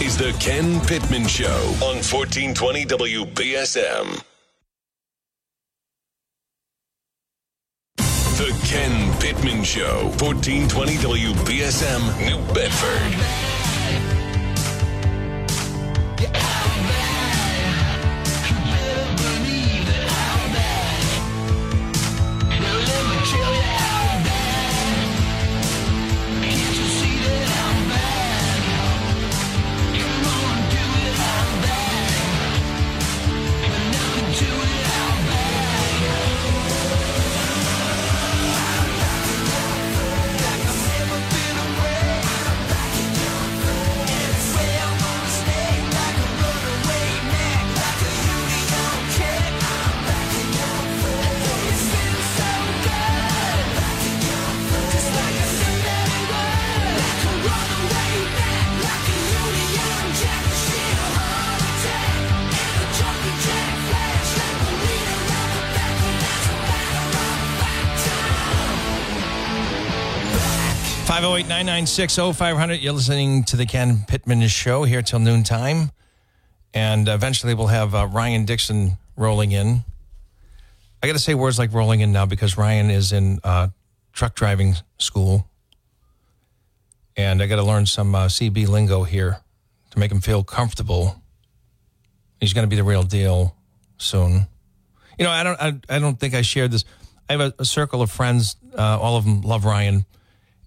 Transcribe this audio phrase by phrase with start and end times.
[0.00, 4.22] Is the Ken Pittman Show on 1420 WBSM.
[7.96, 13.53] The Ken Pittman Show, 1420 WBSM, New Bedford.
[71.86, 75.90] Oh You're listening to the Ken Pittman Show here till noontime.
[76.72, 79.84] And eventually we'll have uh, Ryan Dixon rolling in.
[81.02, 83.68] I got to say words like rolling in now because Ryan is in uh,
[84.14, 85.46] truck driving school.
[87.18, 89.40] And I got to learn some uh, CB lingo here
[89.90, 91.20] to make him feel comfortable.
[92.40, 93.54] He's going to be the real deal
[93.98, 94.46] soon.
[95.18, 96.86] You know, I don't, I, I don't think I shared this.
[97.28, 98.56] I have a, a circle of friends.
[98.72, 100.06] Uh, all of them love Ryan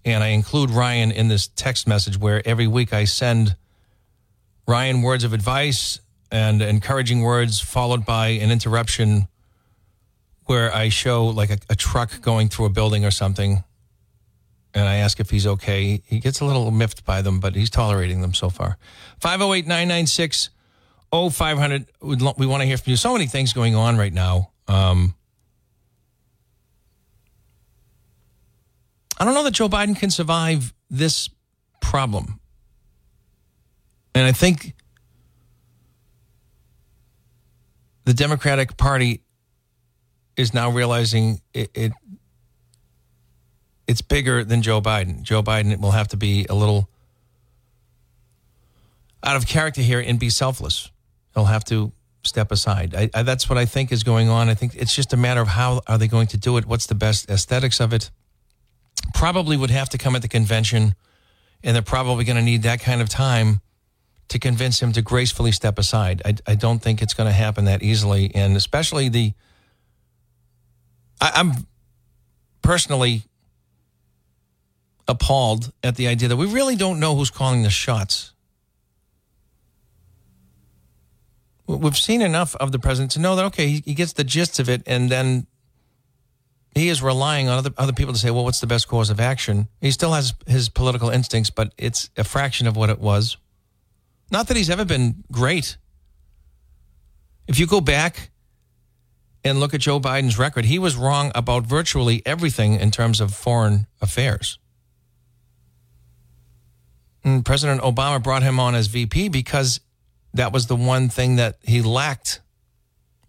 [0.04, 3.56] and I include Ryan in this text message where every week I send
[4.66, 9.28] Ryan words of advice and encouraging words, followed by an interruption
[10.44, 13.64] where I show like a, a truck going through a building or something,
[14.74, 16.02] and I ask if he's okay.
[16.06, 18.78] He gets a little miffed by them, but he's tolerating them so far.
[19.20, 20.50] 508 996
[21.12, 21.86] 0500.
[22.02, 22.96] We want to hear from you.
[22.96, 24.50] So many things going on right now.
[24.66, 25.14] Um,
[29.18, 31.28] I don't know that Joe Biden can survive this
[31.80, 32.40] problem.
[34.14, 34.74] And I think
[38.04, 39.22] the Democratic Party
[40.36, 41.92] is now realizing it, it
[43.88, 45.22] it's bigger than Joe Biden.
[45.22, 46.88] Joe Biden will have to be a little
[49.24, 50.90] out of character here and be selfless.
[51.34, 51.92] He'll have to
[52.22, 52.94] step aside.
[52.94, 54.48] I, I, that's what I think is going on.
[54.48, 56.66] I think it's just a matter of how are they going to do it.
[56.66, 58.10] What's the best aesthetics of it?
[59.14, 60.94] Probably would have to come at the convention,
[61.62, 63.60] and they're probably going to need that kind of time
[64.28, 66.22] to convince him to gracefully step aside.
[66.24, 69.32] I, I don't think it's going to happen that easily, and especially the.
[71.20, 71.66] I, I'm
[72.62, 73.22] personally
[75.08, 78.32] appalled at the idea that we really don't know who's calling the shots.
[81.66, 84.58] We've seen enough of the president to know that okay, he, he gets the gist
[84.58, 85.46] of it, and then
[86.78, 89.20] he is relying on other other people to say, well, what's the best course of
[89.20, 89.68] action?
[89.80, 93.36] He still has his political instincts, but it's a fraction of what it was.
[94.30, 95.76] Not that he's ever been great.
[97.46, 98.30] If you go back
[99.44, 103.34] and look at Joe Biden's record, he was wrong about virtually everything in terms of
[103.34, 104.58] foreign affairs.
[107.24, 109.80] And President Obama brought him on as VP because
[110.34, 112.40] that was the one thing that he lacked,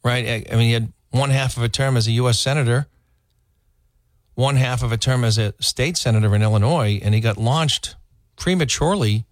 [0.03, 0.45] right?
[0.51, 2.39] I mean, he had one half of a term as a U.S.
[2.39, 2.87] Senator,
[4.39, 7.95] one half of a term as a state senator in Illinois, and he got launched
[8.37, 9.25] prematurely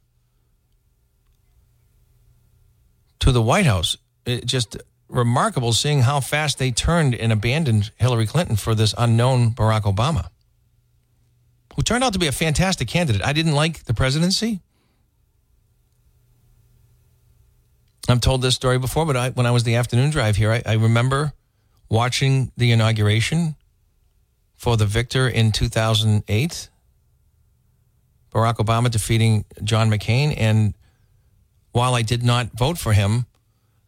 [3.20, 3.96] to the White House.
[4.26, 4.76] It just
[5.08, 10.28] remarkable seeing how fast they turned and abandoned Hillary Clinton for this unknown Barack Obama,
[11.78, 13.24] who turned out to be a fantastic candidate.
[13.24, 14.60] I didn't like the presidency.
[18.10, 20.64] I've told this story before, but I, when I was the afternoon drive here, I,
[20.66, 21.32] I remember
[21.88, 23.56] watching the inauguration
[24.58, 26.70] for the victor in 2008,
[28.34, 30.34] Barack Obama defeating John McCain.
[30.36, 30.74] And
[31.72, 33.28] while I did not vote for him,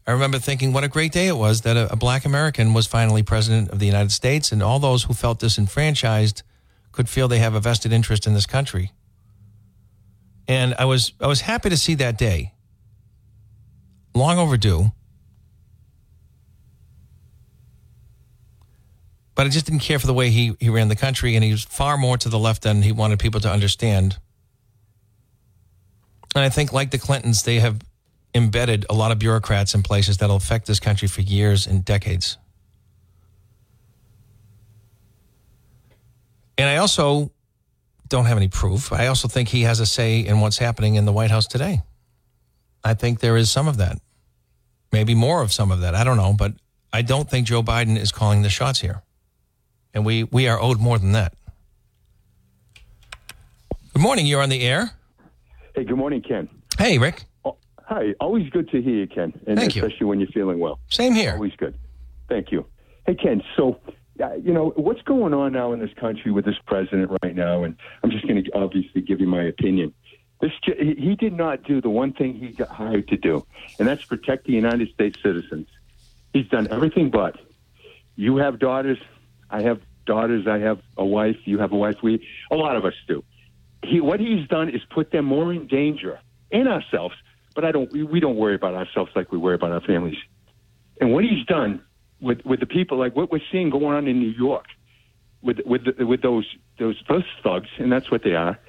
[0.07, 2.87] I remember thinking what a great day it was that a, a black American was
[2.87, 6.43] finally president of the United States, and all those who felt disenfranchised
[6.91, 8.91] could feel they have a vested interest in this country.
[10.47, 12.53] And I was I was happy to see that day
[14.15, 14.91] long overdue.
[19.39, 21.51] But I just didn't care for the way he, he ran the country, and he
[21.51, 24.17] was far more to the left than he wanted people to understand.
[26.35, 27.79] And I think, like the Clintons, they have
[28.35, 32.37] embedded a lot of bureaucrats in places that'll affect this country for years and decades.
[36.57, 37.31] And I also
[38.09, 38.91] don't have any proof.
[38.91, 41.81] I also think he has a say in what's happening in the White House today.
[42.83, 43.99] I think there is some of that.
[44.91, 45.95] Maybe more of some of that.
[45.95, 46.55] I don't know, but
[46.91, 49.01] I don't think Joe Biden is calling the shots here.
[49.93, 51.33] And we, we are owed more than that.
[53.93, 54.25] Good morning.
[54.27, 54.91] You're on the air.
[55.75, 56.47] Hey, good morning, Ken.
[56.77, 57.23] Hey, Rick.
[57.43, 58.13] Oh, hi.
[58.19, 59.33] Always good to hear you, Ken.
[59.47, 59.83] And Thank you.
[59.83, 60.79] especially when you're feeling well.
[60.89, 61.33] Same here.
[61.33, 61.75] Always good.
[62.27, 62.65] Thank you.
[63.05, 63.41] Hey, Ken.
[63.57, 63.79] So,
[64.23, 67.63] uh, you know, what's going on now in this country with this president right now?
[67.63, 69.93] And I'm just going to obviously give you my opinion.
[70.41, 73.45] This he did not do the one thing he got hired to do,
[73.77, 75.67] and that's protect the United States citizens.
[76.31, 77.37] He's done everything but.
[78.15, 78.99] You have daughters.
[79.49, 80.47] I have daughters.
[80.47, 81.37] I have a wife.
[81.45, 81.95] You have a wife.
[82.03, 83.23] We a lot of us do.
[83.83, 86.19] He what he's done is put them more in danger
[86.51, 87.15] and ourselves.
[87.55, 87.91] But I don't.
[87.91, 90.17] We, we don't worry about ourselves like we worry about our families.
[91.01, 91.81] And what he's done
[92.21, 94.65] with with the people, like what we're seeing going on in New York,
[95.41, 96.45] with with the, with those
[96.77, 98.59] those those thugs, and that's what they are.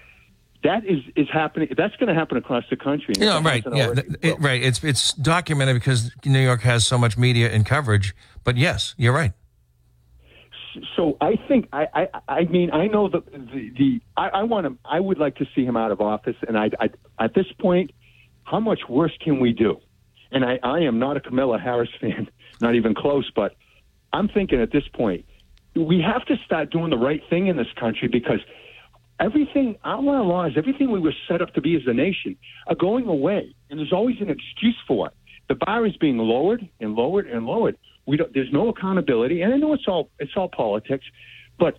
[0.63, 1.69] That is is happening.
[1.77, 3.15] That's going to happen across the country.
[3.19, 3.65] Yeah, right.
[3.73, 4.15] Yeah, already.
[4.23, 4.63] it- right.
[4.63, 8.15] It's it's documented because New York has so much media and coverage.
[8.45, 9.33] But yes, you're right.
[10.97, 14.67] So I think I, I I mean I know the the, the I, I want
[14.67, 17.47] to I would like to see him out of office and I, I at this
[17.59, 17.91] point
[18.45, 19.81] how much worse can we do?
[20.33, 22.29] And I, I am not a Kamala Harris fan
[22.61, 23.57] not even close but
[24.13, 25.25] I'm thinking at this point
[25.75, 28.41] we have to start doing the right thing in this country because
[29.19, 32.37] everything our laws everything we were set up to be as a nation
[32.69, 35.15] are going away and there's always an excuse for it.
[35.49, 37.77] The bar is being lowered and lowered and lowered
[38.11, 41.05] we don't there's no accountability and i know it's all it's all politics
[41.59, 41.79] but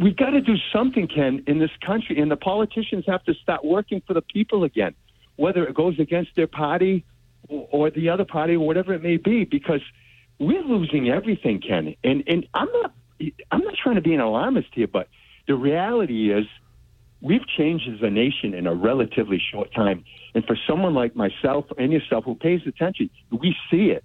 [0.00, 3.64] we've got to do something ken in this country and the politicians have to start
[3.64, 4.94] working for the people again
[5.36, 7.04] whether it goes against their party
[7.48, 9.82] or, or the other party or whatever it may be because
[10.38, 12.94] we're losing everything ken and and i'm not
[13.50, 15.08] i'm not trying to be an alarmist here but
[15.46, 16.46] the reality is
[17.24, 20.04] we've changed as a nation in a relatively short time.
[20.34, 24.04] And for someone like myself and yourself who pays attention, we see it.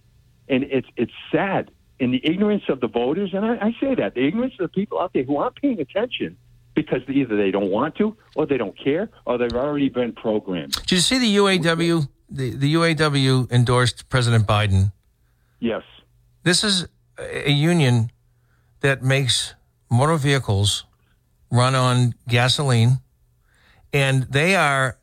[0.49, 1.71] And it's it's sad.
[2.01, 4.73] And the ignorance of the voters, and I, I say that, the ignorance of the
[4.79, 6.37] people out there who aren't paying attention
[6.73, 10.73] because either they don't want to, or they don't care, or they've already been programmed.
[10.73, 12.07] Did you see the UAW?
[12.29, 14.93] The, the UAW endorsed President Biden.
[15.59, 15.83] Yes.
[16.43, 16.87] This is
[17.17, 18.11] a union
[18.79, 19.55] that makes
[19.91, 20.85] motor vehicles
[21.51, 22.99] run on gasoline,
[23.91, 24.97] and they are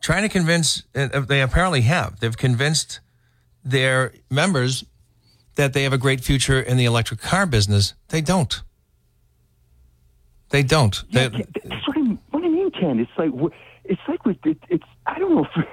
[0.00, 0.84] trying to convince.
[0.94, 2.20] uh, They apparently have.
[2.20, 3.00] They've convinced
[3.64, 4.84] their members
[5.56, 7.94] that they have a great future in the electric car business.
[8.08, 8.62] They don't.
[10.50, 11.02] They don't.
[11.10, 12.98] Yeah, They- that's what I, what I mean, Ken.
[12.98, 13.30] It's like
[13.84, 14.84] it's like we, it, it's.
[15.06, 15.44] I don't know.
[15.56, 15.66] If,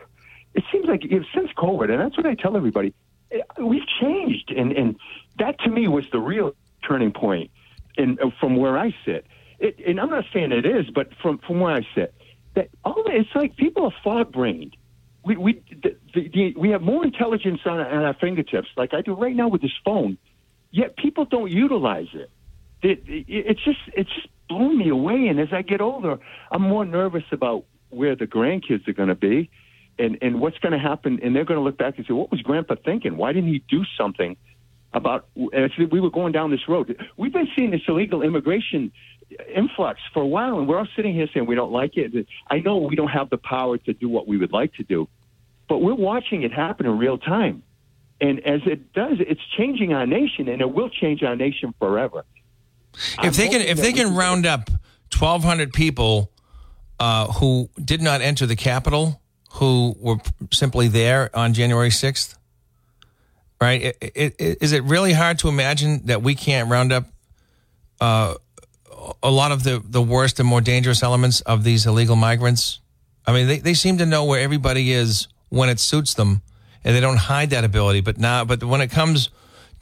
[0.54, 2.94] it seems like you since COVID, and that's what I tell everybody.
[3.32, 4.96] eh, We've changed, and and
[5.40, 6.54] that to me was the real
[6.88, 7.52] turning point.
[7.98, 9.26] And uh, from where I sit,
[9.60, 12.14] it, and I'm not saying it is, but from from where I sit,
[12.54, 14.76] that all it's like people are fog brained.
[15.28, 15.54] We we
[15.84, 19.36] the, the, the, we have more intelligence on, on our fingertips, like I do right
[19.36, 20.18] now with this phone.
[20.72, 22.30] Yet people don't utilize it
[22.82, 25.28] it, it, it's just it's just blown me away.
[25.28, 26.20] And as I get older,
[26.52, 29.50] I'm more nervous about where the grandkids are going to be,
[29.98, 31.20] and and what's going to happen.
[31.24, 33.18] And they're going to look back and say, "What was Grandpa thinking?
[33.18, 34.38] Why didn't he do something
[34.94, 38.92] about?" We were going down this road, we've been seeing this illegal immigration
[39.54, 42.28] influx for a while, and we're all sitting here saying we don't like it.
[42.50, 45.10] I know we don't have the power to do what we would like to do,
[45.68, 47.64] but we're watching it happen in real time.
[48.20, 52.26] And as it does, it's changing our nation, and it will change our nation forever.
[53.24, 54.70] if they can if they can round up
[55.20, 56.32] 1200 people
[57.00, 59.22] uh, who did not enter the capitol
[59.54, 60.18] who were
[60.52, 62.36] simply there on january 6th
[63.62, 67.06] right I- I- I- is it really hard to imagine that we can't round up
[68.02, 68.34] uh,
[69.24, 72.80] a lot of the, the worst and more dangerous elements of these illegal migrants
[73.28, 76.42] i mean they, they seem to know where everybody is when it suits them
[76.84, 79.30] and they don't hide that ability but now but when it comes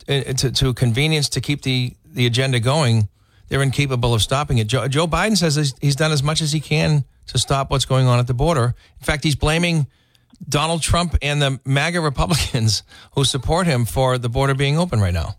[0.08, 3.10] uh, to, to convenience to keep the, the agenda going,
[3.48, 4.68] they're incapable of stopping it.
[4.68, 7.86] Joe, Joe Biden says he's- he's done as much as he can to stop what's
[7.86, 8.76] going on at the border.
[9.00, 9.88] In fact, he's blaming
[10.48, 12.84] Donald Trump and the MAGA Republicans
[13.16, 15.38] who support him for the border being open right now.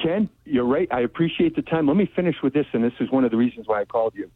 [0.00, 0.86] Ken, you're right.
[0.92, 1.86] I appreciate the time.
[1.88, 4.14] Let me finish with this, and this is one of the reasons why I called
[4.14, 4.30] you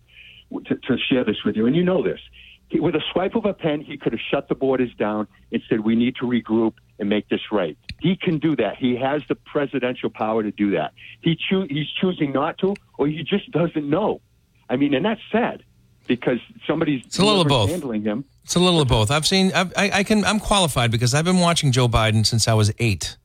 [0.64, 1.66] to, to share this with you.
[1.66, 2.20] And you know this.
[2.68, 5.62] He, with a swipe of a pen, he could have shut the borders down and
[5.68, 8.76] said, "We need to regroup and make this right." He can do that.
[8.76, 10.92] He has the presidential power to do that.
[11.20, 14.20] He choo- he's choosing not to, or he just doesn't know.
[14.68, 15.62] I mean, and that's sad
[16.08, 17.70] because somebody's It's a little of both.
[17.70, 18.24] handling him.
[18.42, 19.10] It's a little of both.
[19.12, 19.52] I've seen.
[19.54, 20.24] I've, I, I can.
[20.24, 23.16] I'm qualified because I've been watching Joe Biden since I was eight.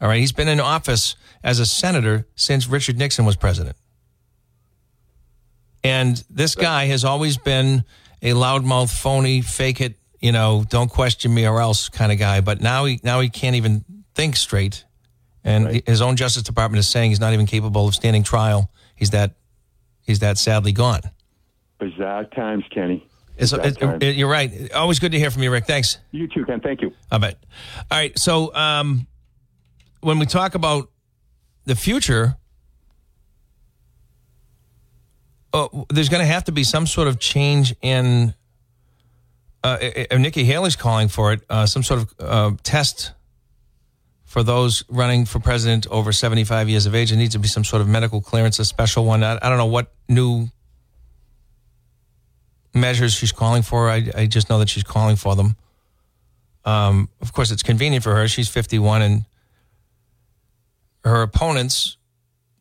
[0.00, 3.76] All right, he's been in office as a senator since Richard Nixon was president,
[5.82, 7.84] and this guy has always been
[8.22, 12.40] a loudmouth, phony, fake it, you know, don't question me or else kind of guy.
[12.40, 14.84] But now he now he can't even think straight,
[15.44, 15.88] and Right.
[15.88, 18.70] his own Justice Department is saying he's not even capable of standing trial.
[18.94, 19.34] He's that
[20.02, 21.00] he's that sadly gone.
[21.78, 23.06] Bizarre times, Kenny.
[23.38, 24.02] Bizarre it- times.
[24.02, 24.72] it- you're right.
[24.72, 25.66] Always good to hear from you, Rick.
[25.66, 25.98] Thanks.
[26.10, 26.60] you too, Ken.
[26.60, 26.92] Thank you.
[27.10, 27.38] I bet.
[27.90, 28.18] All right.
[28.18, 29.06] So um,
[30.00, 30.88] when we talk about
[31.66, 32.36] the future,
[35.56, 38.34] uh, there's going to have to be some sort of change in.
[39.64, 39.78] Uh,
[40.12, 41.40] Nikki Haley's calling for it.
[41.50, 43.12] Uh, some sort of uh, test
[44.24, 47.10] for those running for president over 75 years of age.
[47.10, 49.24] There needs to be some sort of medical clearance, a special one.
[49.24, 50.48] I, I don't know what new
[52.74, 53.88] measures she's calling for.
[53.88, 55.56] I, I just know that she's calling for them.
[56.64, 58.28] Um, of course, it's convenient for her.
[58.28, 59.24] She's 51, and
[61.04, 61.96] her opponents,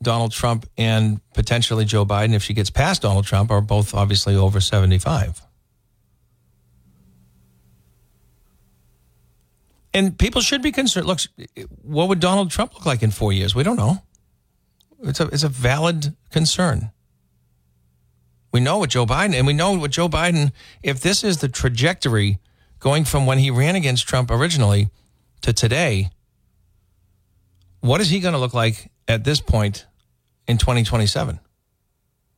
[0.02, 4.36] Donald Trump and potentially Joe Biden, if she gets past Donald Trump, are both obviously
[4.36, 5.42] over 75.
[9.94, 11.08] And people should be concerned.
[11.08, 11.22] Look,
[11.82, 13.56] what would Donald Trump look like in four years?
[13.56, 14.04] We don't know.
[15.04, 16.92] It's a, it's a valid concern.
[18.52, 20.52] We know what Joe Biden, and we know what Joe Biden,
[20.84, 22.40] if this is the trajectory
[22.80, 24.90] going from when he ran against Trump originally
[25.42, 26.10] to today,
[27.80, 29.86] what is he going to look like at this point
[30.48, 31.40] in 2027?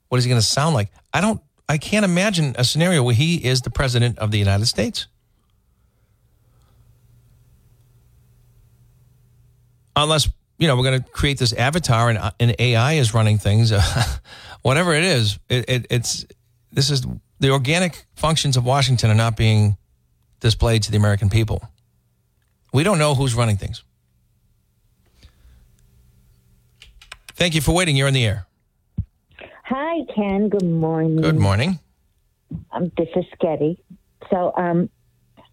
[0.10, 0.90] What is he going to sound like?
[1.14, 4.68] I don't, I can't imagine a scenario where he is the president of the United
[4.68, 5.08] States.
[9.96, 13.38] Unless, you know, we're going to create this avatar and, uh, and AI is running
[13.38, 13.72] things.
[13.72, 13.82] Uh,
[14.62, 16.26] whatever it is, it, it, it's,
[16.72, 17.06] this is,
[17.40, 19.78] the organic functions of Washington are not being
[20.40, 21.62] displayed to the American people.
[22.74, 23.84] We don't know who's running things.
[27.38, 27.96] Thank you for waiting.
[27.96, 28.48] You're on the air.
[29.66, 30.50] Hi, Ken.
[30.50, 31.22] Good morning.
[31.22, 31.80] Good morning.
[32.72, 33.78] Um, this is Sketty.
[34.32, 34.90] So um,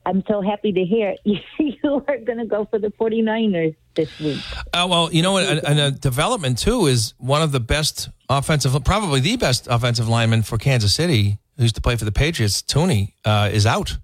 [0.07, 4.19] I'm so happy to hear you, you are going to go for the 49ers this
[4.19, 4.41] week.
[4.73, 5.45] Uh, well, you know what?
[5.45, 10.09] And and a development too is one of the best offensive, probably the best offensive
[10.09, 12.63] lineman for Kansas City, who used to play for the Patriots.
[12.63, 13.99] Thuney uh, is out.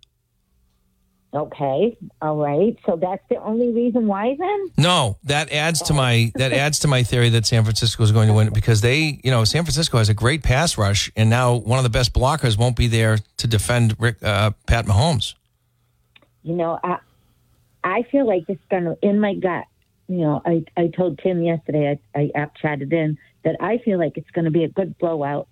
[1.33, 1.97] Okay.
[2.21, 2.77] All right.
[2.85, 4.71] So that's the only reason why then?
[4.77, 8.27] No, that adds to my that adds to my theory that San Francisco is going
[8.27, 11.55] to win because they, you know, San Francisco has a great pass rush, and now
[11.55, 15.35] one of the best blockers won't be there to defend Rick, uh, Pat Mahomes.
[16.43, 16.99] You know, I,
[17.85, 19.67] I feel like it's going to, in my gut,
[20.09, 23.99] you know, I, I told Tim yesterday, I, I app chatted in, that I feel
[23.99, 25.49] like it's going to be a good blowout.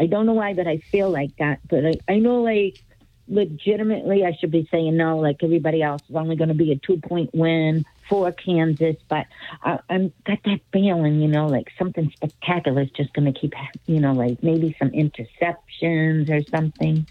[0.00, 1.60] I don't know why, but I feel like that.
[1.68, 2.82] But I, I know, like,
[3.28, 6.02] legitimately, I should be saying no, like everybody else.
[6.08, 8.96] It's only going to be a two point win for Kansas.
[9.08, 9.26] But
[9.62, 13.54] I, I'm got that feeling, you know, like something spectacular is just going to keep,
[13.86, 17.06] you know, like maybe some interceptions or something.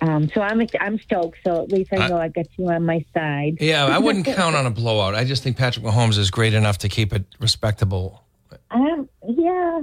[0.00, 1.38] Um, so I'm I'm stoked.
[1.44, 3.58] So at least I know I got you on my side.
[3.60, 5.14] Yeah, I wouldn't count on a blowout.
[5.14, 8.22] I just think Patrick Mahomes is great enough to keep it respectable.
[8.70, 9.82] Um, yeah.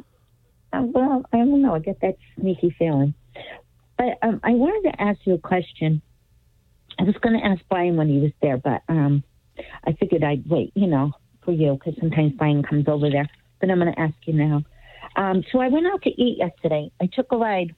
[0.74, 1.76] Um, well, I don't know.
[1.76, 3.14] I get that sneaky feeling.
[4.02, 6.02] But um, I wanted to ask you a question.
[6.98, 9.24] I was going to ask Brian when he was there, but um,
[9.86, 11.12] I figured I'd wait, you know,
[11.46, 13.30] for you because sometimes Brian comes over there.
[13.60, 14.64] But I'm going to ask you now.
[15.16, 16.92] Um, so I went out to eat yesterday.
[17.00, 17.76] I took a ride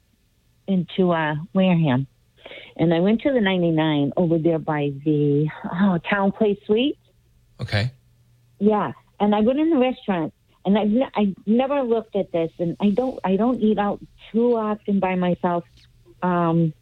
[0.66, 2.08] into uh, Wareham,
[2.78, 7.00] and I went to the 99 over there by the oh, TownePlace Suite.
[7.60, 7.92] Okay.
[8.60, 10.34] Yeah, and I went in the restaurant,
[10.66, 14.00] and I've ne- I never looked at this, and I don't I don't eat out
[14.32, 15.66] too often by myself.
[16.24, 16.74] Um,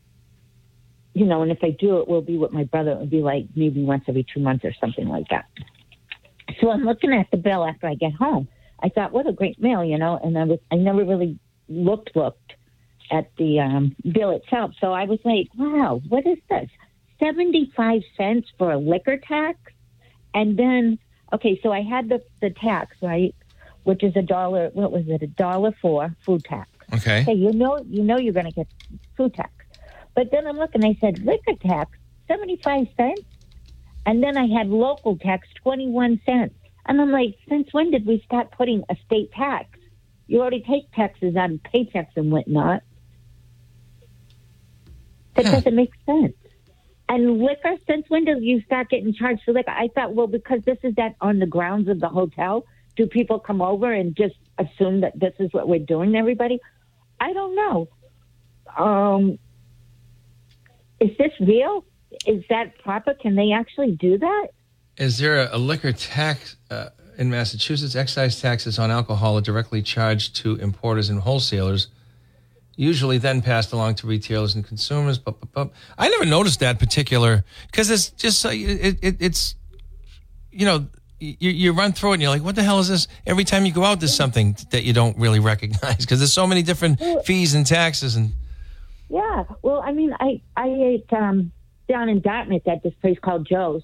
[1.14, 2.92] you know, and if I do, it will be with my brother.
[2.92, 5.46] It will be like maybe once every two months or something like that.
[6.60, 8.48] So I'm looking at the bill after I get home.
[8.82, 12.16] I thought, what a great meal, you know, and I was I never really looked
[12.16, 12.54] looked
[13.12, 14.72] at the um, bill itself.
[14.80, 16.70] So I was like, wow, what is this?
[17.20, 19.60] Seventy five cents for a liquor tax,
[20.34, 20.98] and then
[21.34, 23.36] okay, so I had the the tax right,
[23.84, 24.70] which is a dollar.
[24.74, 25.22] What was it?
[25.22, 26.70] A dollar for food tax.
[26.94, 27.22] Okay.
[27.22, 28.68] Okay, you know you know you're going to get
[29.22, 29.52] food tax,
[30.16, 30.84] but then I'm looking.
[30.84, 31.92] I said liquor tax
[32.28, 33.28] seventy five cents,
[34.06, 36.56] and then I had local tax twenty one cents,
[36.88, 39.68] and I'm like, since when did we start putting a state tax?
[40.28, 42.82] You already take taxes on paychecks and whatnot.
[45.36, 45.52] That Huh.
[45.52, 46.36] doesn't make sense.
[47.10, 49.72] And liquor, since when did you start getting charged for liquor?
[49.72, 53.40] I thought, well, because this is that on the grounds of the hotel, do people
[53.40, 56.60] come over and just assume that this is what we're doing everybody?
[57.20, 57.88] I don't know.
[58.78, 59.40] Um,
[61.00, 61.86] is this real?
[62.26, 63.14] Is that proper?
[63.14, 64.48] Can they actually do that?
[64.98, 67.96] Is there a, a liquor tax uh, in Massachusetts?
[67.96, 71.88] Excise taxes on alcohol are directly charged to importers and wholesalers
[72.76, 75.20] usually then passed along to retailers and consumers.
[75.20, 79.56] But, but, but I never noticed that particular because it's just it, it, it's
[80.52, 80.88] you know
[81.20, 83.08] you, you run through it and you're like, what the hell is this?
[83.28, 86.48] Every time you go out, there's something that you don't really recognize because there's so
[86.48, 88.34] many different fees and taxes and.
[89.12, 89.44] Yeah.
[89.62, 91.52] Well, I mean, I I ate um,
[91.90, 93.84] down in Dartmouth at this place called Joe's,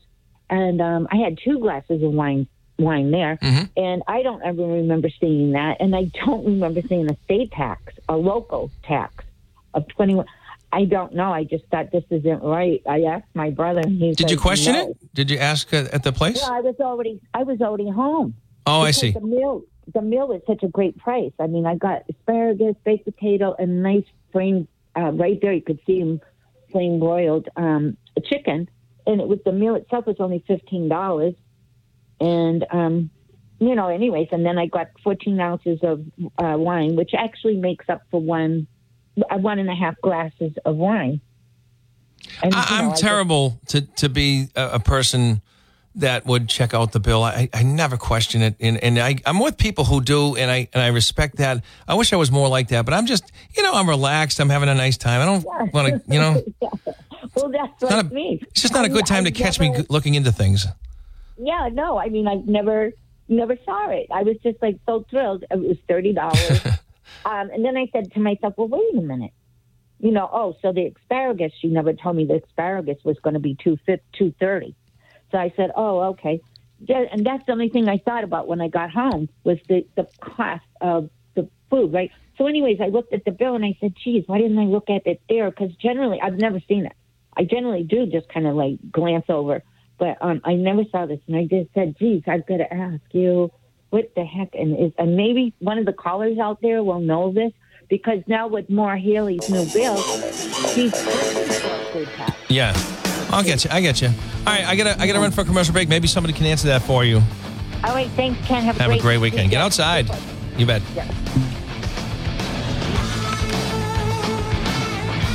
[0.50, 2.48] and um, I had two glasses of wine
[2.80, 3.38] wine there,
[3.76, 7.94] and I don't ever remember seeing that, and I don't remember seeing a state tax,
[8.08, 9.26] a local tax
[9.74, 10.28] of twenty one.
[10.72, 11.32] I don't know.
[11.32, 12.82] I just thought this isn't right.
[12.88, 14.90] I asked my brother, and he Did you question no.
[14.90, 15.14] it?
[15.14, 16.42] Did you ask uh, at the place?
[16.42, 18.34] Well, I was already I was already home.
[18.66, 19.12] Oh, I see.
[19.12, 21.32] The meal the meal was such a great price.
[21.38, 25.54] I mean, I got asparagus, baked potato, and nice flame uh, right there.
[25.54, 26.20] You could see them
[26.72, 28.70] flame broiled um, chicken,
[29.06, 31.36] and it was the meal itself was only fifteen dollars.
[32.20, 33.10] And um,
[33.60, 36.04] you know, anyways, and then I got fourteen ounces of
[36.38, 38.68] uh, wine, which actually makes up for one
[39.30, 41.22] uh, one and a half glasses of wine.
[42.42, 45.42] And, you I, know, I'm I just- terrible to, to be a, a person
[45.98, 47.24] that would check out the bill.
[47.24, 50.68] I, I never question it, and, and I, I'm with people who do, and I
[50.74, 51.64] and I respect that.
[51.88, 54.40] I wish I was more like that, but I'm just, you know, I'm relaxed.
[54.40, 55.22] I'm having a nice time.
[55.22, 56.44] I don't want to, you know,
[57.36, 58.40] well, that's like a- me.
[58.52, 60.66] it's just not a good time I to catch me never- g- looking into things.
[61.38, 62.92] Yeah, no, I mean, I never,
[63.28, 64.08] never saw it.
[64.12, 65.44] I was just like so thrilled.
[65.52, 66.62] It was thirty dollars,
[67.26, 69.32] um, and then I said to myself, "Well, wait a minute."
[70.00, 71.52] You know, oh, so the asparagus.
[71.60, 73.78] She never told me the asparagus was going to be two
[74.14, 74.76] two thirty.
[75.32, 76.42] So I said, "Oh, okay."
[76.88, 80.08] And that's the only thing I thought about when I got home was the the
[80.22, 82.12] cost of the food, right?
[82.38, 84.90] So, anyways, I looked at the bill and I said, "Geez, why didn't I look
[84.90, 86.94] at it there?" Because generally, I've never seen it.
[87.36, 89.64] I generally do just kind of like glance over,
[89.98, 93.02] but um, I never saw this, and I just said, "Geez, I've got to ask
[93.12, 93.52] you,
[93.90, 97.34] what the heck?" And is and maybe one of the callers out there will know
[97.34, 97.52] this
[97.90, 99.98] because now with Maura Healey's new bill,
[100.74, 100.94] she's
[101.92, 102.36] food tax.
[102.50, 102.74] Yeah,
[103.30, 103.70] I'll get you.
[103.72, 104.08] I get you.
[104.08, 104.14] All
[104.46, 105.90] right, I gotta I gotta run for a commercial break.
[105.90, 107.22] Maybe somebody can answer that for you.
[107.84, 108.64] All right, thanks, Ken.
[108.64, 109.50] Have a Have great a great weekend.
[109.52, 110.10] Get outside.
[110.58, 110.82] You bet.
[110.96, 111.04] Yeah.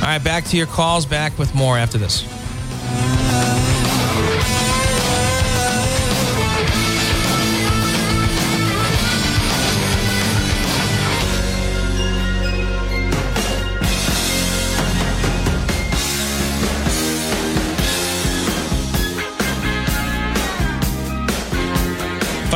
[0.01, 1.05] All right, back to your calls.
[1.05, 2.23] Back with more after this.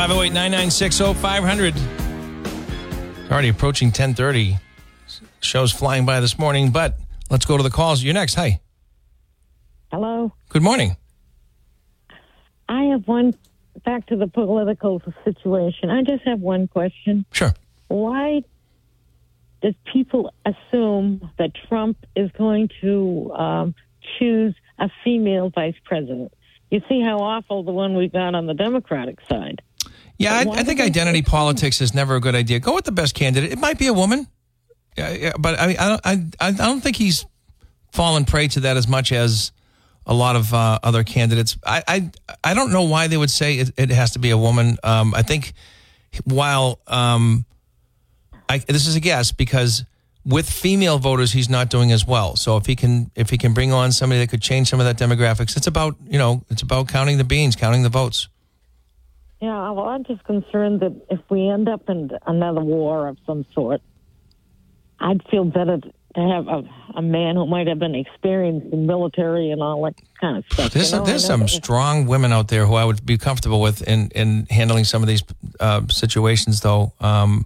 [0.07, 1.75] Five zero eight nine nine six zero five hundred.
[3.29, 4.57] Already approaching ten thirty.
[5.41, 6.97] Show's flying by this morning, but
[7.29, 8.01] let's go to the calls.
[8.01, 8.35] You're next.
[8.35, 8.61] Hi.
[9.91, 10.31] Hello.
[10.47, 10.95] Good morning.
[12.69, 13.33] I have one
[13.83, 15.89] back to the political situation.
[15.89, 17.25] I just have one question.
[17.33, 17.53] Sure.
[17.89, 18.43] Why
[19.61, 23.75] does people assume that Trump is going to um,
[24.17, 26.31] choose a female vice president?
[26.71, 29.61] You see how awful the one we got on the Democratic side.
[30.17, 32.59] Yeah, I, I think identity politics is never a good idea.
[32.59, 33.51] Go with the best candidate.
[33.51, 34.27] It might be a woman,
[34.97, 37.25] yeah, yeah, but I mean, I don't, I, I don't think he's
[37.91, 39.51] fallen prey to that as much as
[40.07, 41.57] a lot of uh, other candidates.
[41.65, 42.11] I, I,
[42.43, 44.77] I don't know why they would say it, it has to be a woman.
[44.83, 45.53] Um, I think
[46.23, 47.45] while um,
[48.49, 49.83] I, this is a guess because
[50.25, 52.35] with female voters, he's not doing as well.
[52.35, 54.85] So if he can, if he can bring on somebody that could change some of
[54.85, 58.29] that demographics, it's about you know, it's about counting the beans, counting the votes.
[59.39, 63.45] Yeah, well, I'm just concerned that if we end up in another war of some
[63.53, 63.81] sort,
[64.99, 66.63] I'd feel better to have a,
[66.95, 70.73] a man who might have been experienced in military and all that kind of stuff.
[70.73, 71.05] There's you some, know?
[71.05, 74.85] there's some strong women out there who I would be comfortable with in, in handling
[74.85, 75.23] some of these
[75.59, 76.93] uh, situations, though.
[76.99, 77.45] Um,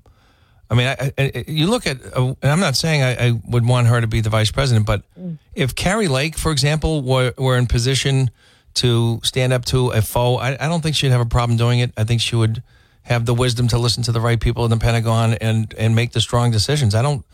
[0.69, 3.65] I mean, I, I, you look at, uh, and I'm not saying I, I would
[3.65, 5.04] want her to be the vice president, but
[5.54, 8.32] if Kari Lake, for example, were, were in position
[8.76, 11.80] to stand up to a foe, I, I don't think she'd have a problem doing
[11.80, 11.92] it.
[11.98, 12.64] I think she would
[13.04, 16.12] have the wisdom to listen to the right people in the Pentagon and, and make
[16.12, 16.94] the strong decisions.
[16.94, 17.26] I don't,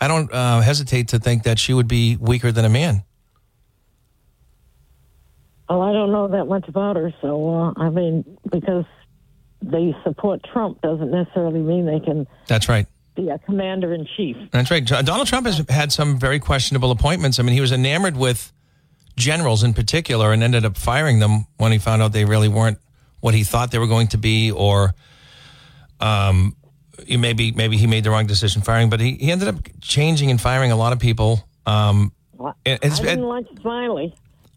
[0.00, 3.04] I don't uh, hesitate to think that she would be weaker than a man.
[5.68, 8.84] Well, I don't know that much about her, so uh, I mean, because
[9.62, 12.86] they support Trump doesn't necessarily mean they can That's right.
[13.16, 14.36] be a commander in chief.
[14.50, 14.84] That's right.
[14.84, 17.38] Donald Trump has had some very questionable appointments.
[17.38, 18.52] I mean, he was enamored with
[19.16, 22.78] generals in particular and ended up firing them when he found out they really weren't
[23.20, 24.94] what he thought they were going to be, or
[26.00, 26.56] um,
[27.08, 28.90] maybe maybe he made the wrong decision firing.
[28.90, 31.48] But he, he ended up changing and firing a lot of people.
[31.66, 34.12] Um, Well, I didn't like Milley.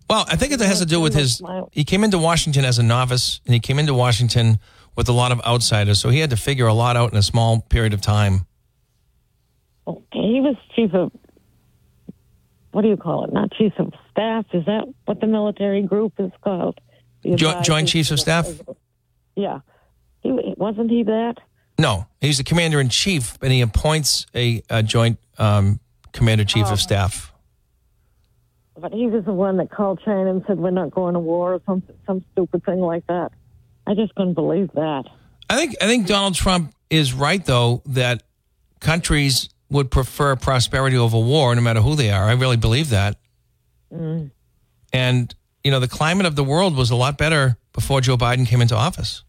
[0.10, 1.42] well, I think it has to do with his.
[1.72, 4.60] He came into Washington as a novice, and he came into Washington
[4.96, 7.24] with a lot of outsiders, so he had to figure a lot out in a
[7.24, 8.46] small period of time.
[10.12, 11.12] He was chief of
[12.72, 13.32] what do you call it?
[13.34, 14.46] Not chief of staff.
[14.54, 16.80] Is that what the military group is called?
[17.36, 18.48] Jo- Joint Chiefs of Staff?
[19.36, 19.60] Yeah,
[20.22, 21.36] he wasn't he that.
[21.80, 25.80] No, he's the commander in chief, and he appoints a, a joint um,
[26.12, 26.74] commander chief Oh.
[26.74, 27.32] of staff.
[28.80, 31.54] But he was the one that called China and said we're not going to war
[31.56, 33.32] or some some stupid thing like that.
[33.86, 35.04] I just couldn't believe that.
[35.50, 38.24] I think I think Donald Trump is right though that
[38.80, 42.24] countries would prefer prosperity over war, no matter who they are.
[42.26, 43.18] I really believe that.
[44.94, 48.48] And you know, the climate of the world was a lot better before Joe Biden
[48.48, 49.24] came into office.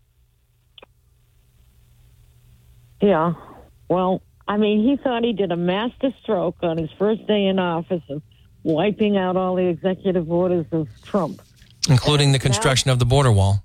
[3.01, 3.35] Yeah.
[3.89, 7.59] Well, I mean, he thought he did a master stroke on his first day in
[7.59, 8.23] office of
[8.63, 11.41] wiping out all the executive orders of Trump.
[11.89, 13.65] including the construction of the border wall.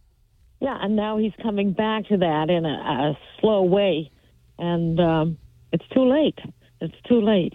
[0.62, 4.12] Yeah, and now he's coming back to that in a, a slow way,
[4.58, 5.38] and um,
[5.74, 6.40] it's too late.
[6.80, 7.54] It's too late.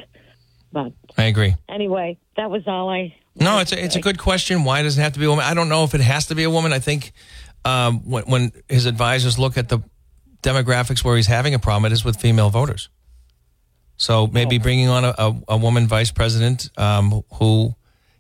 [0.72, 1.55] But I agree.
[1.68, 3.14] anyway, that was all I.
[3.40, 4.64] No, it's a, it's a good question.
[4.64, 5.44] Why does it have to be a woman?
[5.44, 6.72] I don't know if it has to be a woman.
[6.72, 7.12] I think
[7.64, 9.79] um, when, when his advisors look at the
[10.42, 12.88] demographics where he's having a problem, it is with female voters.
[13.96, 17.74] So maybe bringing on a, a, a woman vice president um, who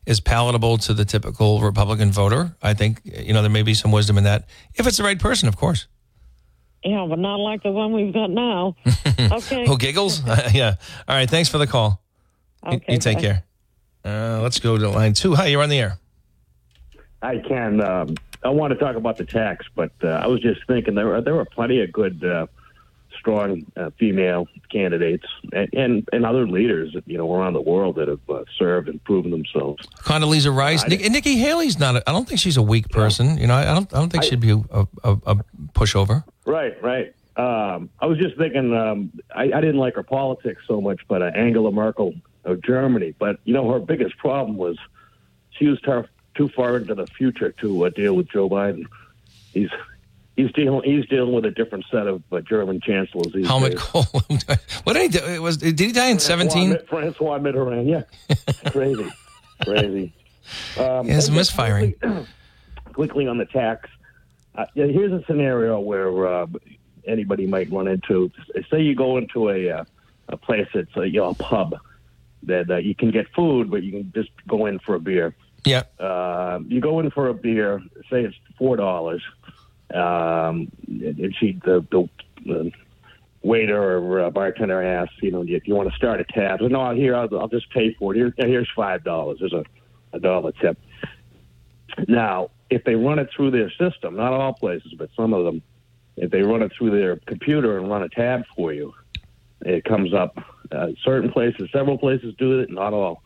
[0.06, 2.56] is palatable to the typical Republican voter.
[2.62, 5.18] I think you know there may be some wisdom in that if it's the right
[5.18, 5.86] person, of course.
[6.84, 8.76] Yeah, but not like the one we've got now.
[9.18, 9.66] okay.
[9.66, 10.22] Who giggles?
[10.52, 10.76] yeah.
[11.06, 11.28] All right.
[11.28, 12.02] Thanks for the call.
[12.64, 12.94] You- Okay.
[12.94, 13.22] you take bye.
[13.22, 13.44] care.
[14.08, 15.34] Uh, let's go to line two.
[15.34, 15.98] Hi, you're on the air.
[17.20, 17.80] I can.
[17.80, 21.06] Um, I want to talk about the tax, but uh, I was just thinking there
[21.06, 22.46] were there were plenty of good, uh,
[23.18, 28.08] strong uh, female candidates and, and and other leaders, you know, around the world that
[28.08, 29.86] have uh, served and proven themselves.
[29.98, 30.86] Condoleezza Rice.
[30.88, 31.96] Nick, Nikki Haley's not.
[31.96, 33.36] A, I don't think she's a weak person.
[33.36, 33.92] You know, I don't.
[33.92, 35.36] I don't think she'd be a, a, a
[35.74, 36.24] pushover.
[36.46, 37.14] Right, right.
[37.36, 38.72] Um, I was just thinking.
[38.74, 42.14] Um, I, I didn't like her politics so much, but uh, Angela Merkel
[42.48, 43.14] of Germany.
[43.18, 44.76] But you know, her biggest problem was
[45.50, 48.84] she was tar- too far into the future to uh, deal with Joe Biden.
[49.52, 49.70] He's
[50.36, 53.32] he's dealing he's dealing with a different set of uh, German chancellors.
[53.32, 53.80] These Helmut days.
[53.80, 54.02] Kohl.
[54.84, 55.24] what did he do?
[55.24, 56.78] It was did he die in seventeen?
[56.88, 57.88] Francois Mitterrand.
[57.88, 58.36] Yeah,
[58.70, 59.08] crazy,
[59.64, 60.12] crazy.
[60.78, 61.92] Um, It's misfiring.
[61.94, 62.26] Quickly,
[62.94, 63.90] quickly on the tax.
[64.54, 66.46] Uh, yeah, here's a scenario where uh,
[67.06, 68.30] anybody might run into.
[68.70, 69.84] Say you go into a uh,
[70.28, 71.76] a place that's a, you know, a pub
[72.44, 75.34] that uh, you can get food, but you can just go in for a beer.
[75.64, 75.82] Yeah.
[75.98, 77.82] Uh, you go in for a beer.
[78.10, 79.22] Say it's four dollars.
[79.92, 82.08] Um, and she the the.
[82.44, 82.72] the
[83.40, 86.58] waiter or uh, bartender asks, you know, if you want to start a tab.
[86.58, 88.16] So, no, here I'll, I'll just pay for it.
[88.18, 89.38] Here, here's five dollars.
[89.38, 89.64] There's a,
[90.12, 90.76] a dollar tip.
[92.08, 95.62] Now, if they run it through their system, not all places, but some of them,
[96.16, 98.92] if they run it through their computer and run a tab for you,
[99.62, 100.38] it comes up.
[100.70, 103.22] Uh, certain places, several places do it, not all.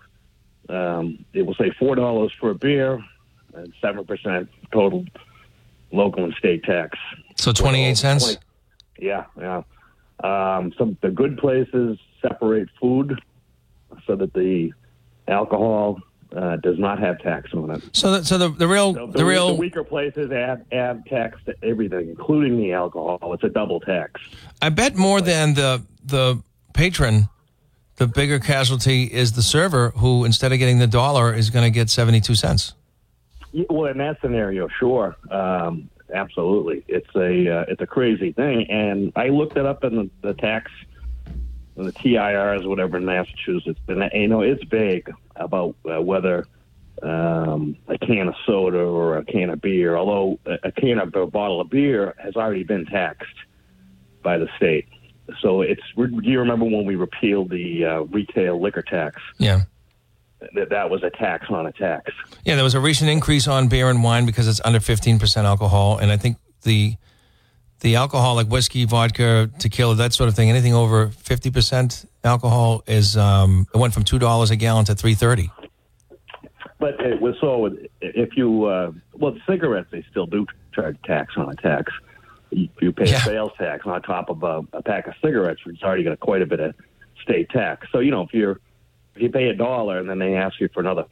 [0.69, 3.03] Um, it will say four dollars for a beer
[3.55, 5.05] and seven percent total
[5.91, 6.99] local and state tax.
[7.37, 8.25] So twenty eight cents.
[8.25, 8.39] 20
[8.99, 9.63] yeah, yeah.
[10.23, 13.21] Um, some the good places separate food
[14.07, 14.73] so that the
[15.27, 16.01] alcohol
[16.37, 17.83] uh, does not have tax on it.
[17.93, 21.39] So the, so the the real The, the real the weaker places add add tax
[21.47, 23.19] to everything, including the alcohol.
[23.35, 24.21] It's a double tax.
[24.61, 26.43] I bet more than the the
[26.75, 27.29] patron,
[27.97, 31.71] the bigger casualty is the server who instead of getting the dollar is going to
[31.71, 32.75] get seventy two cents.
[33.53, 36.85] Yeah, Well, in that scenario, sure, um, absolutely.
[36.89, 40.35] It's a uh, it's a crazy thing, and I looked it up in the, the
[40.35, 40.71] tax,
[41.77, 45.13] the TIRs, whatever in Massachusetts, and you know it's vague
[45.45, 46.47] about uh, whether
[47.03, 49.97] um, a can of soda or a can of beer.
[49.97, 53.35] Although a, a can of a bottle of beer has already been taxed
[54.23, 54.89] by the state,
[55.41, 55.83] so it's.
[55.97, 59.21] Do you remember when we repealed the uh, retail liquor tax?
[59.39, 59.63] Yeah.
[60.55, 62.11] That that was a tax on a tax.
[62.45, 65.99] Yeah, there was a recent increase on beer and wine because it's under 15% alcohol.
[65.99, 66.97] And I think the
[67.81, 73.17] the alcohol like whiskey, vodka, tequila, that sort of thing, anything over 50% alcohol is
[73.17, 75.51] um, it went from $2 a gallon to 330
[76.79, 81.51] But it was so if you uh, well cigarettes they still do charge tax on
[81.51, 81.93] a tax.
[82.51, 83.17] You, you pay Yeah.
[83.17, 86.21] a sales tax on top of a, a pack of cigarettes, which is already got
[86.21, 86.75] quite a bit of
[87.23, 87.87] state tax.
[87.93, 88.59] So you know if you're
[89.15, 91.05] if you pay a dollar and then they ask you for another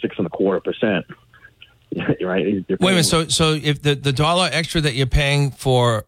[0.00, 1.04] six and a quarter percent,
[2.20, 2.44] right?
[2.68, 3.04] Wait a minute.
[3.04, 6.04] So, so if the, the dollar extra that you're paying for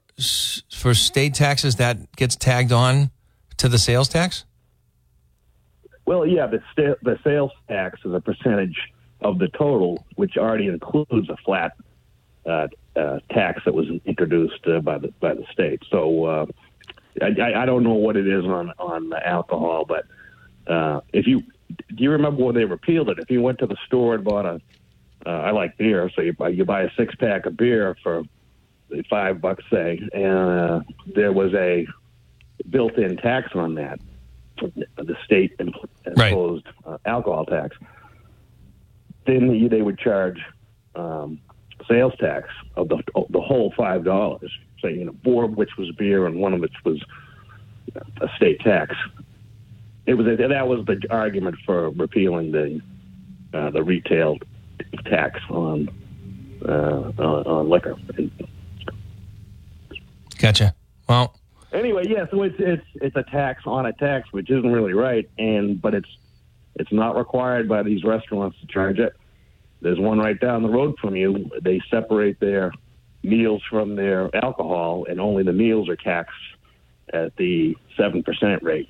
[0.73, 3.11] for state taxes that gets tagged on
[3.59, 4.44] to the sales tax?
[6.07, 8.79] Well, yeah, the sta- the sales tax is a percentage
[9.21, 11.73] of the total, which already includes a flat
[12.47, 15.83] uh, uh, tax that was introduced uh, by the by the state.
[15.90, 16.47] So uh,
[17.21, 20.07] I, I- don't know what it is on on alcohol, but
[20.73, 21.40] uh, if you
[21.94, 23.18] do you remember when they repealed it?
[23.18, 24.61] If you went to the store and bought a,
[25.27, 28.23] uh, I like beer, so you buy you buy a six pack of beer for
[29.11, 30.83] five bucks, say, and
[31.14, 31.87] there was a
[32.71, 34.01] built-in tax on that,
[34.61, 36.33] the state imposed right.
[36.87, 37.77] uh, alcohol tax.
[39.27, 40.40] Then they would charge
[40.94, 41.40] um,
[41.88, 44.51] sales tax of the the whole five dollars.
[44.83, 47.01] Say you know four of which was beer and one of which was
[48.21, 48.94] a state tax.
[50.07, 52.81] It was a, that was the argument for repealing the
[53.53, 54.38] uh, the retail
[55.05, 55.88] tax on
[56.66, 57.97] uh, on, on liquor.
[60.38, 60.75] Gotcha.
[61.09, 61.38] Well.
[61.72, 62.26] Anyway, yeah.
[62.31, 65.94] So it's it's it's a tax on a tax, which isn't really right, and but
[65.94, 66.09] it's
[66.76, 69.14] it's not required by these restaurants to charge it.
[69.81, 71.50] There's one right down the road from you.
[71.62, 72.72] They separate their
[73.22, 76.35] meals from their alcohol, and only the meals are taxed
[77.12, 78.88] at the seven percent rate.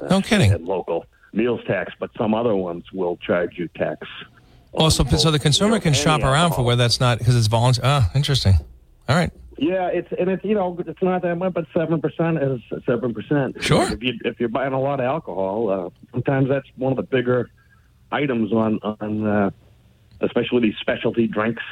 [0.00, 0.52] Uh, no kidding.
[0.52, 4.06] At local meals tax, but some other ones will charge you tax.
[4.72, 6.58] Also, so the consumer can shop around alcohol.
[6.58, 7.86] for where that's not because it's voluntary.
[7.88, 8.54] Ah, interesting.
[9.08, 9.32] All right.
[9.60, 13.12] Yeah, it's and it's you know it's not that much, but seven percent is seven
[13.12, 13.62] percent.
[13.62, 13.92] Sure.
[13.92, 17.02] If you if you're buying a lot of alcohol, uh, sometimes that's one of the
[17.02, 17.50] bigger
[18.10, 19.50] items on on uh,
[20.22, 21.62] especially these specialty drinks.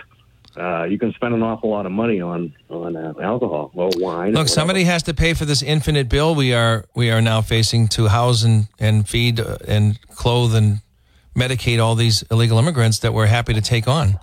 [0.55, 4.35] Uh, you can spend an awful lot of money on on uh, alcohol or wine.
[4.35, 7.89] Look, somebody has to pay for this infinite bill we are we are now facing
[7.89, 10.81] to house and and feed uh, and clothe and
[11.35, 14.19] medicate all these illegal immigrants that we're happy to take on.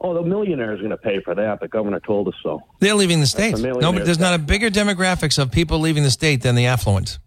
[0.00, 1.60] Oh, the millionaire is going to pay for that.
[1.60, 2.62] The governor told us so.
[2.80, 3.58] They're leaving the state.
[3.58, 7.18] No, but there's not a bigger demographics of people leaving the state than the affluent.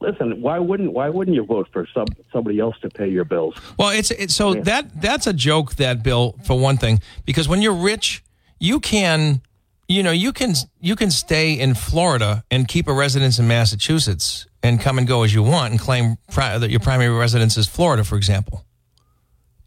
[0.00, 3.54] Listen, why wouldn't why wouldn't you vote for some somebody else to pay your bills?
[3.78, 4.62] Well, it's, it's so yeah.
[4.62, 8.24] that that's a joke that bill for one thing because when you're rich,
[8.58, 9.42] you can
[9.88, 14.46] you know you can you can stay in Florida and keep a residence in Massachusetts
[14.62, 17.66] and come and go as you want and claim pri- that your primary residence is
[17.66, 18.64] Florida, for example,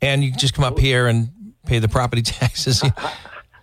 [0.01, 1.29] and you just come up here and
[1.65, 2.83] pay the property taxes.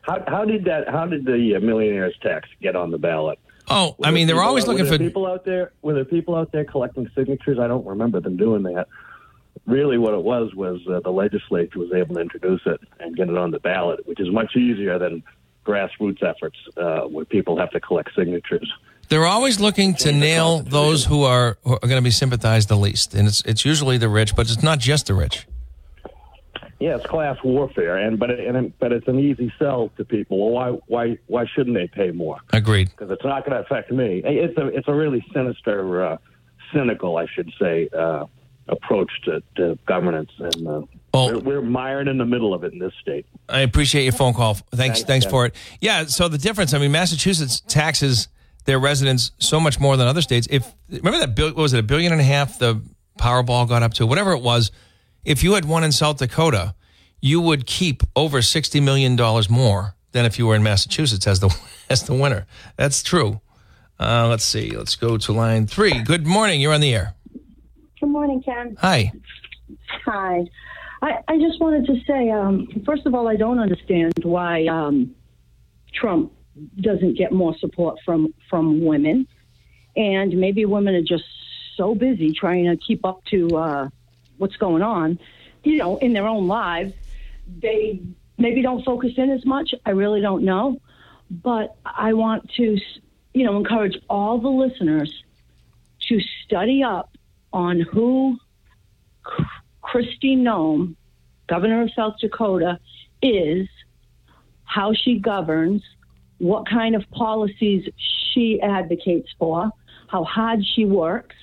[0.03, 0.89] How, how did that?
[0.89, 3.39] How did the uh, millionaires tax get on the ballot?
[3.69, 5.73] Oh, were I mean, they're always looking for people out there.
[5.83, 7.59] Were there people out there collecting signatures?
[7.61, 8.89] I don't remember them doing that.
[9.67, 13.29] Really, what it was was uh, the legislature was able to introduce it and get
[13.29, 15.23] it on the ballot, which is much easier than
[15.65, 18.73] grassroots efforts uh, where people have to collect signatures.
[19.11, 22.77] They're always looking to nail those who are, who are going to be sympathized the
[22.77, 25.47] least, and it's it's usually the rich, but it's not just the rich.
[26.81, 30.39] Yeah, it's class warfare, and but it, and but it's an easy sell to people.
[30.39, 32.39] Well, why why why shouldn't they pay more?
[32.55, 32.91] Agreed.
[32.91, 34.23] Because it's not going to affect me.
[34.25, 36.17] It's a it's a really sinister, uh,
[36.73, 38.25] cynical, I should say, uh,
[38.69, 42.73] approach to, to governance, and uh, well, we're, we're, mired in the middle of it
[42.73, 43.27] in this state.
[43.47, 44.55] I appreciate your phone call.
[44.55, 45.55] Thanks, thanks, thanks for it.
[45.83, 46.07] Yeah.
[46.07, 48.29] So the difference, I mean, Massachusetts taxes
[48.65, 50.47] their residents so much more than other states.
[50.51, 52.59] If remember that bill, was it a billion and a half?
[52.59, 52.81] The
[53.19, 54.71] Powerball got up to whatever it was
[55.25, 56.75] if you had won in South Dakota,
[57.21, 59.17] you would keep over $60 million
[59.51, 61.55] more than if you were in Massachusetts as the,
[61.91, 62.47] as the winner.
[62.77, 63.41] That's true.
[63.99, 64.71] Uh, let's see.
[64.71, 66.03] Let's go to line three.
[66.03, 66.61] Good morning.
[66.61, 67.15] You're on the air.
[68.01, 68.77] Good morning, Ken.
[68.81, 69.13] Hi.
[70.07, 70.45] Hi.
[71.03, 75.15] I, I just wanted to say, um, first of all, I don't understand why um,
[75.93, 76.33] Trump
[76.81, 79.27] doesn't get more support from, from women.
[79.97, 81.25] And maybe women are just
[81.77, 83.89] so busy trying to keep up to uh,
[84.41, 85.19] what's going on,
[85.63, 86.95] you know, in their own lives,
[87.61, 88.01] they
[88.39, 89.75] maybe don't focus in as much.
[89.85, 90.81] I really don't know.
[91.31, 92.79] But I want to,
[93.35, 95.23] you know, encourage all the listeners
[96.09, 97.11] to study up
[97.53, 98.39] on who
[99.85, 100.97] Kristi Noem,
[101.47, 102.81] governor of South Dakota,
[103.23, 103.69] is,
[104.65, 105.83] how she governs,
[106.39, 107.89] what kind of policies
[108.33, 109.71] she advocates for,
[110.09, 111.37] how hard she works,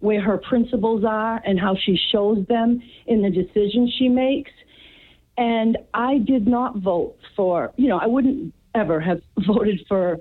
[0.00, 4.50] where her principles are and how she shows them in the decisions she makes.
[5.38, 10.18] And I did not vote for, you know, I wouldn't ever have voted for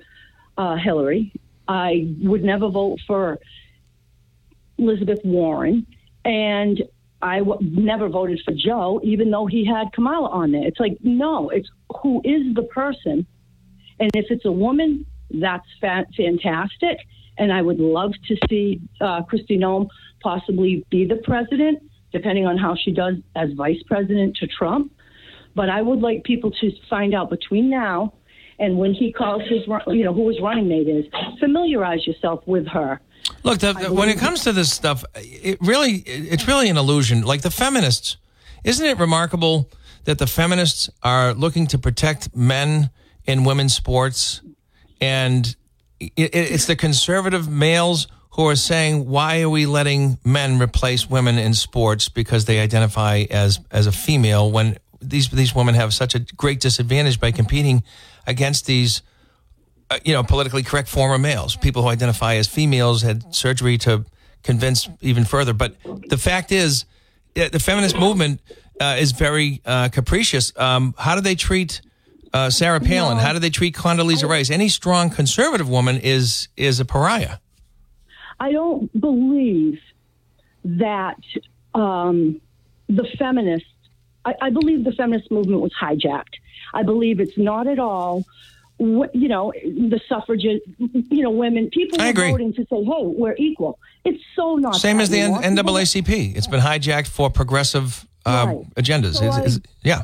[0.58, 1.34] uh, Hillary.
[1.68, 3.40] I would never vote for
[4.78, 5.86] Elizabeth Warren.
[6.24, 6.84] And
[7.22, 10.66] I w- never voted for Joe, even though he had Kamala on there.
[10.66, 11.70] It's like, no, it's
[12.02, 13.26] who is the person.
[14.00, 17.00] And if it's a woman, that's fa- fantastic
[17.38, 19.90] and I would love to see uh, Kristi Noem
[20.22, 24.92] possibly be the president, depending on how she does as vice president to Trump.
[25.54, 28.14] But I would like people to find out between now
[28.60, 31.06] and when he calls his, you know, who his running mate is,
[31.40, 33.02] familiarize yourself with her.
[33.44, 37.24] Look, the, when it comes to this stuff, it really, it's really an illusion.
[37.24, 38.18] Like the feminists,
[38.64, 39.70] isn't it remarkable
[40.06, 42.90] that the feminists are looking to protect men
[43.26, 44.42] in women's sports
[45.02, 45.56] and
[46.00, 51.54] it's the conservative males who are saying, "Why are we letting men replace women in
[51.54, 56.20] sports because they identify as as a female when these these women have such a
[56.20, 57.84] great disadvantage by competing
[58.28, 59.02] against these."
[59.92, 64.04] Uh, you know, politically correct former males, people who identify as females had surgery to
[64.42, 65.54] convince even further.
[65.54, 65.76] But
[66.08, 66.86] the fact is,
[67.36, 68.42] the feminist movement
[68.80, 70.54] uh, is very uh, capricious.
[70.56, 71.82] Um, how do they treat
[72.36, 73.18] uh, Sarah Palin?
[73.18, 74.50] How do they treat Condoleezza Rice?
[74.50, 77.38] Any strong conservative woman is is a pariah.
[78.40, 79.80] I don't believe
[80.66, 81.18] that
[81.74, 82.42] um,
[82.90, 83.70] the feminists,
[84.26, 86.36] I, I believe the feminist movement was hijacked.
[86.74, 88.26] I believe it's not at all,
[88.78, 90.60] you know, the suffragette,
[91.10, 93.80] you know, women, people are voting to say, hey, we're equal.
[94.04, 96.36] It's so not Same as the N- NAACP.
[96.36, 98.76] It's been hijacked for progressive uh, Right.
[98.76, 99.14] agendas.
[99.16, 100.04] So It's- I- it's- yeah.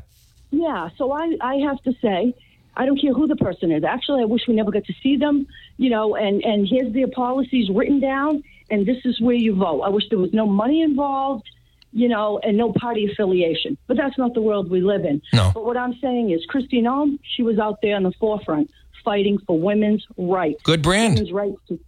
[0.51, 2.35] Yeah, so I, I have to say,
[2.75, 3.83] I don't care who the person is.
[3.83, 7.07] Actually, I wish we never got to see them, you know, and, and here's their
[7.07, 9.81] policies written down, and this is where you vote.
[9.81, 11.49] I wish there was no money involved,
[11.91, 13.77] you know, and no party affiliation.
[13.87, 15.21] But that's not the world we live in.
[15.33, 15.51] No.
[15.53, 18.69] But what I'm saying is, Kristi Noem, she was out there on the forefront
[19.03, 20.61] fighting for women's rights.
[20.63, 21.15] Good brand.
[21.15, 21.79] Women's rights to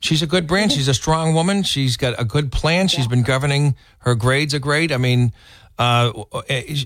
[0.00, 0.70] She's a good brand.
[0.70, 1.64] She's a strong woman.
[1.64, 2.86] She's got a good plan.
[2.86, 3.74] She's been governing.
[3.98, 4.92] Her grades are great.
[4.92, 5.32] I mean,
[5.78, 6.12] uh,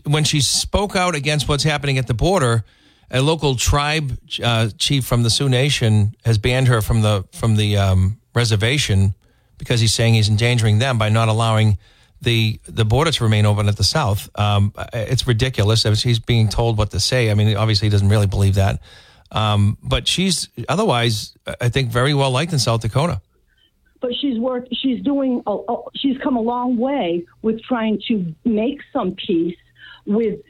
[0.04, 2.64] when she spoke out against what's happening at the border,
[3.10, 7.56] a local tribe uh, chief from the Sioux Nation has banned her from the from
[7.56, 9.14] the um, reservation
[9.58, 11.78] because he's saying he's endangering them by not allowing
[12.20, 14.30] the the border to remain open at the south.
[14.38, 15.82] Um, it's ridiculous.
[16.02, 17.30] He's being told what to say.
[17.30, 18.80] I mean, obviously, he doesn't really believe that.
[19.30, 23.20] Um, but she's otherwise, I think, very well liked in South Dakota.
[24.02, 28.34] But she's worked she's doing a, a, she's come a long way with trying to
[28.44, 29.56] make some peace
[30.04, 30.40] with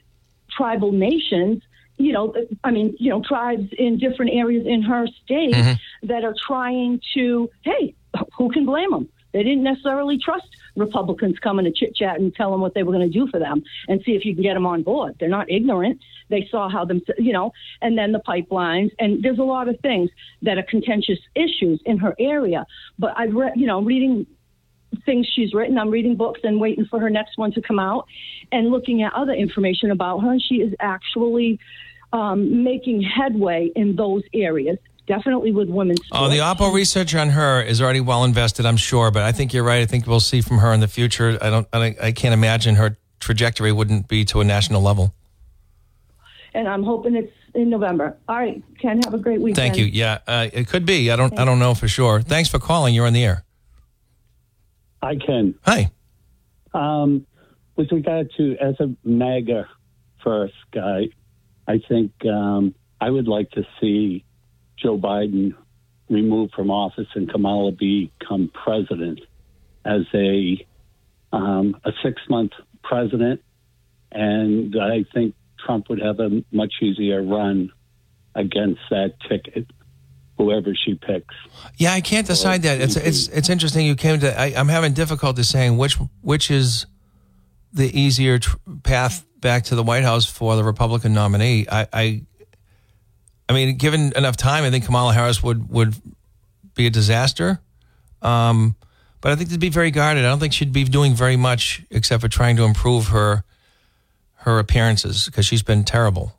[0.51, 1.63] tribal nations
[1.99, 2.35] you know
[2.65, 6.07] i mean you know tribes in different areas in her state mm-hmm.
[6.07, 7.95] that are trying to hey
[8.37, 12.51] who can blame them they didn't necessarily trust Republicans coming to chit chat and tell
[12.51, 14.55] them what they were going to do for them and see if you can get
[14.55, 15.17] them on board.
[15.19, 16.01] They're not ignorant.
[16.29, 18.91] They saw how them, you know, and then the pipelines.
[18.99, 20.11] And there's a lot of things
[20.43, 22.67] that are contentious issues in her area.
[22.99, 24.27] But I've read, you know, reading
[25.07, 25.79] things she's written.
[25.79, 28.07] I'm reading books and waiting for her next one to come out
[28.51, 30.33] and looking at other information about her.
[30.33, 31.59] And she is actually
[32.13, 34.79] um, making headway in those areas.
[35.07, 35.99] Definitely with women's.
[36.13, 36.61] Oh, the sports.
[36.61, 39.11] Oppo research on her is already well invested, I'm sure.
[39.11, 39.83] But I think you're right.
[39.83, 41.39] I think we'll see from her in the future.
[41.41, 41.67] I don't.
[41.73, 45.15] I, I can't imagine her trajectory wouldn't be to a national level.
[46.55, 48.17] and I'm hoping it's in November.
[48.29, 49.57] All right, Ken, have a great weekend.
[49.57, 49.87] Thank you.
[49.87, 51.11] Yeah, uh, it could be.
[51.11, 51.37] I don't.
[51.39, 52.21] I don't know for sure.
[52.23, 52.95] Thanks for calling.
[52.95, 53.45] You're on the air.
[55.03, 55.55] I can.
[55.67, 55.91] Hi.
[56.75, 57.27] Um,
[57.77, 59.69] with regard to as a MAGA
[60.23, 61.09] first guy,
[61.67, 64.25] I think um, I would like to see
[64.83, 65.55] Joe Biden
[66.09, 69.21] removed from office and Kamala become president
[69.85, 70.67] as a
[71.33, 73.41] um, a six month president,
[74.11, 77.71] and I think Trump would have a much easier run
[78.35, 79.67] against that ticket,
[80.37, 81.35] whoever she picks.
[81.77, 82.81] Yeah, I can't decide that.
[82.81, 83.87] It's it's it's interesting.
[83.87, 84.39] You came to.
[84.39, 86.87] I, I'm having difficulty saying which which is
[87.73, 91.67] the easier tr- path back to the White House for the Republican nominee.
[91.71, 92.23] I, I
[93.53, 95.95] I mean, given enough time, I think Kamala Harris would would
[96.75, 97.61] be a disaster.
[98.23, 98.77] Um,
[99.21, 100.25] but I think to be very guarded.
[100.25, 103.45] I don't think she'd be doing very much except for trying to improve her
[104.37, 106.35] her appearances because she's been terrible.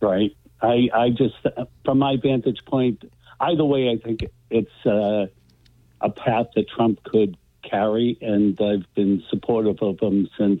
[0.00, 0.36] Right.
[0.60, 1.36] I, I just,
[1.84, 5.26] from my vantage point, either way, I think it's uh,
[6.00, 10.60] a path that Trump could carry, and I've been supportive of him since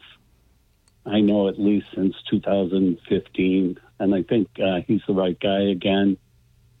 [1.04, 6.16] I know at least since 2015, and I think uh, he's the right guy again.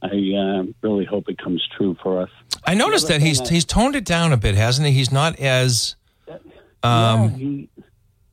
[0.02, 2.30] I uh, really hope it comes true for us.
[2.66, 4.92] I noticed that he's he's toned it down a bit, hasn't he?
[4.92, 5.96] He's not as
[6.28, 6.36] yeah,
[6.82, 7.68] um, he,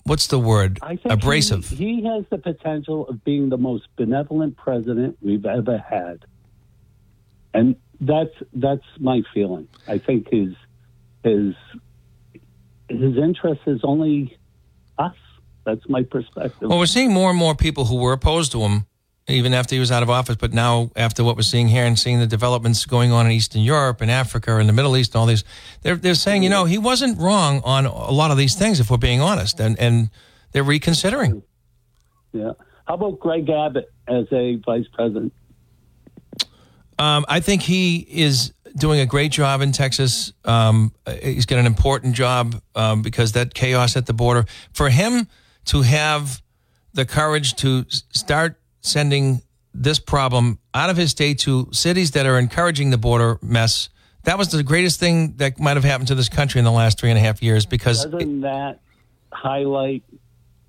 [0.03, 0.79] what's the word?
[0.81, 1.69] I think Abrasive.
[1.69, 6.25] He, he has the potential of being the most benevolent president we've ever had,
[7.53, 9.67] and that's that's my feeling.
[9.87, 10.53] I think his
[11.23, 11.53] his
[12.89, 14.37] his interest is only
[14.97, 15.15] us.
[15.71, 16.67] That's my perspective.
[16.67, 18.87] Well, we're seeing more and more people who were opposed to him,
[19.29, 20.35] even after he was out of office.
[20.35, 23.61] But now, after what we're seeing here and seeing the developments going on in Eastern
[23.61, 25.45] Europe and Africa and the Middle East and all these,
[25.81, 28.91] they're they're saying, you know, he wasn't wrong on a lot of these things, if
[28.91, 30.09] we're being honest, and and
[30.51, 31.41] they're reconsidering.
[32.33, 32.51] yeah.
[32.85, 35.31] How about Greg Abbott as a vice president?
[36.99, 40.33] Um, I think he is doing a great job in Texas.
[40.43, 40.91] Um,
[41.21, 44.45] he's got an important job um, because that chaos at the border.
[44.73, 45.27] For him
[45.65, 46.41] to have
[46.93, 49.41] the courage to start sending
[49.73, 53.89] this problem out of his state to cities that are encouraging the border mess
[54.23, 56.99] that was the greatest thing that might have happened to this country in the last
[56.99, 58.79] three and a half years because Doesn't that
[59.31, 60.03] highlight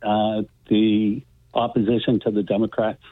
[0.03, 1.23] uh, the
[1.55, 3.03] opposition to the Democrats?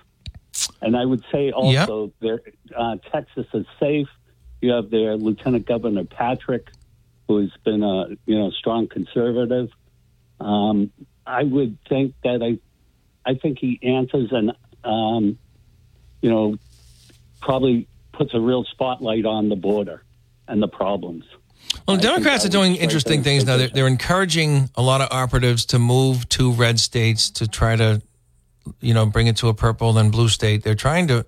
[0.81, 2.41] And I would say also, there,
[2.76, 4.09] uh, Texas is safe.
[4.61, 6.68] You have their Lieutenant Governor Patrick,
[7.28, 9.70] who has been a you know strong conservative.
[10.41, 10.91] Um,
[11.31, 12.59] I would think that I,
[13.28, 14.53] I think he answers and
[14.85, 15.39] um,
[16.20, 16.57] you know
[17.41, 20.03] probably puts a real spotlight on the border
[20.47, 21.24] and the problems.
[21.87, 23.57] Well, I Democrats are doing interesting things now.
[23.57, 28.03] They're, they're encouraging a lot of operatives to move to red states to try to,
[28.81, 30.62] you know, bring it to a purple and blue state.
[30.62, 31.24] They're trying to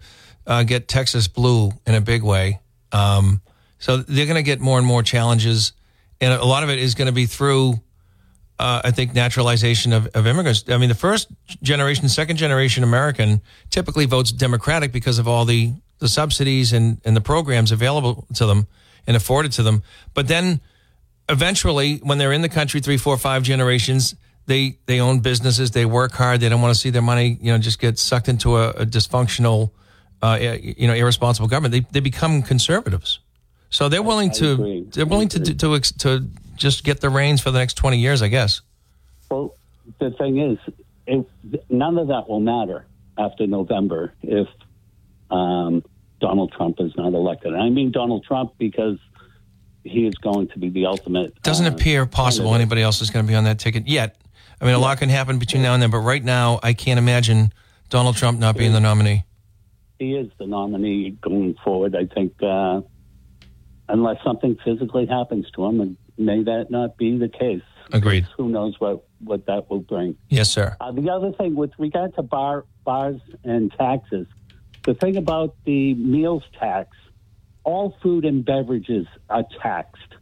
[0.46, 2.60] uh, get Texas blue in a big way.
[2.90, 3.40] Um,
[3.78, 5.72] so they're going to get more and more challenges,
[6.20, 7.80] and a lot of it is going to be through.
[8.62, 10.62] Uh, I think naturalization of, of immigrants.
[10.68, 11.26] I mean, the first
[11.62, 13.40] generation, second generation American
[13.70, 18.46] typically votes Democratic because of all the, the subsidies and, and the programs available to
[18.46, 18.68] them
[19.04, 19.82] and afforded to them.
[20.14, 20.60] But then
[21.28, 24.14] eventually, when they're in the country three, four, five generations,
[24.46, 27.50] they they own businesses, they work hard, they don't want to see their money, you
[27.50, 29.72] know, just get sucked into a, a dysfunctional,
[30.22, 31.72] uh, you know, irresponsible government.
[31.72, 33.18] They they become conservatives,
[33.70, 36.28] so they're willing to they're willing to to to, to
[36.62, 38.62] just get the reins for the next twenty years, I guess.
[39.30, 39.54] Well,
[39.98, 40.58] the thing is,
[41.06, 41.26] if,
[41.68, 42.86] none of that will matter
[43.18, 44.48] after November if
[45.30, 45.84] um,
[46.20, 47.52] Donald Trump is not elected.
[47.52, 48.98] And I mean Donald Trump because
[49.84, 51.40] he is going to be the ultimate.
[51.42, 52.62] Doesn't uh, appear possible candidate.
[52.62, 54.16] anybody else is going to be on that ticket yet.
[54.60, 56.98] I mean, a lot can happen between now and then, but right now, I can't
[56.98, 57.52] imagine
[57.88, 59.24] Donald Trump not being the nominee.
[59.98, 61.96] He is the nominee going forward.
[61.96, 62.82] I think, uh,
[63.88, 67.62] unless something physically happens to him, and may that not be the case.
[67.92, 68.26] Agreed.
[68.36, 70.16] Who knows what, what that will bring.
[70.28, 70.76] Yes, sir.
[70.80, 74.26] Uh, the other thing with regard to bar, bars and taxes,
[74.84, 76.96] the thing about the meals tax,
[77.64, 80.14] all food and beverages are taxed.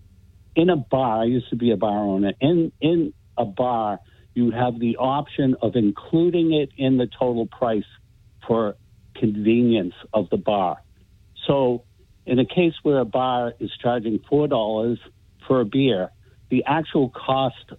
[0.55, 2.32] In a bar, I used to be a bar owner.
[2.40, 4.01] In in a bar,
[4.34, 7.84] you have the option of including it in the total price
[8.46, 8.76] for
[9.14, 10.78] convenience of the bar.
[11.46, 11.84] So,
[12.26, 14.98] in a case where a bar is charging four dollars
[15.51, 16.11] for a beer,
[16.48, 17.72] the actual cost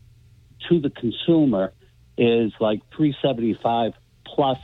[0.68, 1.72] to the consumer
[2.18, 3.94] is like three seventy five
[4.26, 4.58] plus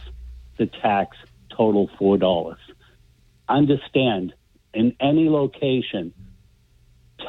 [0.57, 1.15] the tax
[1.55, 2.59] total four dollars.
[3.47, 4.33] Understand
[4.73, 6.13] in any location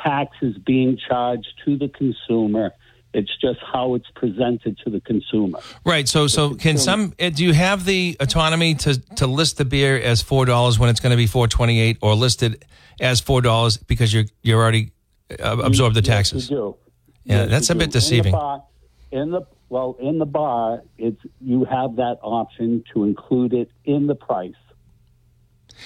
[0.02, 2.72] tax is being charged to the consumer.
[3.14, 5.60] It's just how it's presented to the consumer.
[5.84, 6.08] Right.
[6.08, 7.14] So, so can some?
[7.20, 10.90] uh, Do you have the autonomy to to list the beer as four dollars when
[10.90, 12.64] it's going to be four twenty eight, or listed
[13.00, 14.90] as four dollars because you're you're already
[15.30, 16.50] uh, absorbed the Yes, taxes?
[16.50, 16.76] you do.
[17.24, 18.26] Yeah, Yes, that's a bit deceiving.
[18.26, 18.64] In the, bar,
[19.10, 24.06] in the well, in the bar, it's you have that option to include it in
[24.06, 24.54] the price.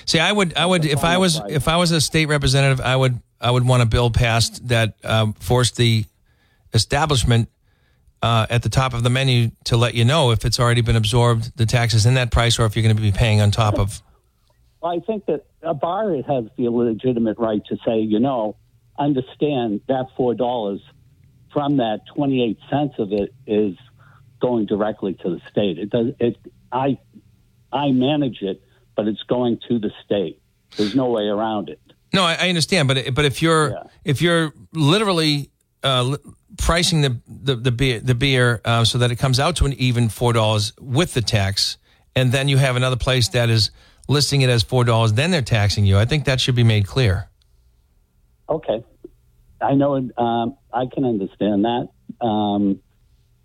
[0.06, 1.52] See, I would, I would, if I was, price.
[1.52, 4.94] if I was a state representative, I would, I would want a bill passed that
[5.04, 6.04] um, forced the
[6.72, 7.48] establishment
[8.22, 10.96] uh, at the top of the menu to let you know if it's already been
[10.96, 13.78] absorbed the taxes in that price, or if you're going to be paying on top
[13.78, 14.00] of.
[14.80, 18.56] Well, I think that a bar has the legitimate right to say, you know,
[19.04, 20.80] understand that four dollars
[21.52, 23.76] from that twenty eight cents of it is
[24.40, 25.78] going directly to the state.
[25.78, 26.08] It does.
[26.18, 26.36] It.
[26.70, 26.98] I.
[27.74, 28.62] I manage it,
[28.96, 30.42] but it's going to the state.
[30.76, 31.80] There's no way around it.
[32.12, 33.82] No, I, I understand, but but if you're Yeah.
[34.04, 35.50] if you're literally
[35.82, 36.18] uh,
[36.58, 39.72] pricing the the the beer, the beer uh, so that it comes out to an
[39.74, 41.78] even four dollars with the tax,
[42.14, 43.70] and then you have another place that is
[44.06, 45.96] listing it as four dollars, then they're taxing you.
[45.96, 47.30] I think that should be made clear.
[48.52, 48.84] Okay.
[49.60, 49.96] I know.
[50.16, 51.88] Um, I can understand that.
[52.24, 52.80] Um,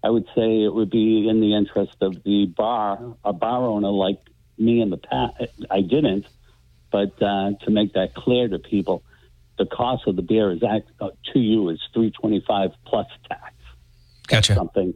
[0.03, 3.89] I would say it would be in the interest of the bar, a bar owner
[3.89, 4.19] like
[4.57, 5.43] me in the past.
[5.69, 6.25] I didn't,
[6.91, 9.03] but uh, to make that clear to people,
[9.57, 13.07] the cost of the beer is act, uh, to you is three twenty five plus
[13.29, 13.53] tax.
[14.27, 14.55] Gotcha.
[14.55, 14.93] Something,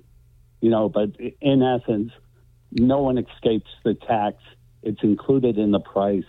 [0.60, 0.90] you know.
[0.90, 2.12] But in essence,
[2.72, 4.38] no one escapes the tax.
[4.84, 6.26] It's included in the price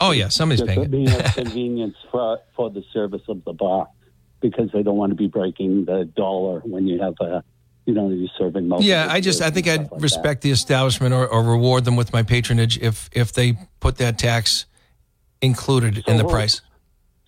[0.00, 1.28] Oh yeah, somebody's paying being it.
[1.28, 3.88] a convenience for for the service of the bar
[4.40, 7.42] because they don't want to be breaking the dollar when you have a
[7.86, 8.84] you know you're serving most.
[8.84, 12.22] Yeah, I just I think I'd respect the establishment or, or reward them with my
[12.22, 14.66] patronage if if they put that tax
[15.40, 16.60] included in the So- price.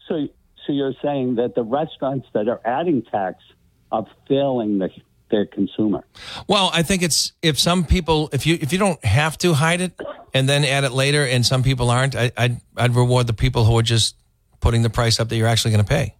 [0.08, 0.28] So
[0.66, 3.42] so you're saying that the restaurants that are adding tax
[3.90, 4.90] are failing the,
[5.30, 6.04] their consumer.
[6.48, 9.80] Well, I think it's if some people if you if you don't have to hide
[9.80, 9.92] it
[10.34, 13.64] and then add it later, and some people aren't, I, I'd I'd reward the people
[13.64, 14.16] who are just
[14.60, 16.14] putting the price up that you're actually going to pay.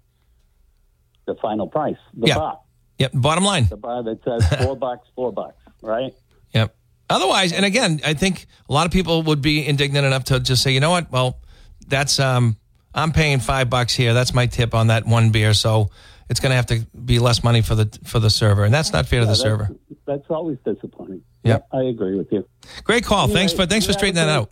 [1.27, 2.35] The final price, the Yeah.
[2.39, 2.59] bar,
[2.99, 3.11] Yep.
[3.15, 3.67] Bottom line.
[3.69, 6.13] the bar that says four bucks, four bucks, right?
[6.55, 6.75] Yep.
[7.09, 10.63] Otherwise, and again, I think a lot of people would be indignant enough to just
[10.63, 11.11] say, you know what?
[11.11, 11.39] Well,
[11.87, 12.57] that's um,
[12.95, 14.13] I'm paying five bucks here.
[14.15, 15.55] That's my tip on that one beer.
[15.55, 15.91] So
[16.31, 18.93] it's going to have to be less money for the for the server, and that's
[18.93, 19.69] not fair to the Yeah, server.
[19.89, 21.23] that's, that's always disappointing.
[21.43, 21.67] Yep.
[21.73, 22.49] I agree with you.
[22.85, 23.25] Great call.
[23.25, 24.51] Anyway, thanks for thanks for you have straightening that out.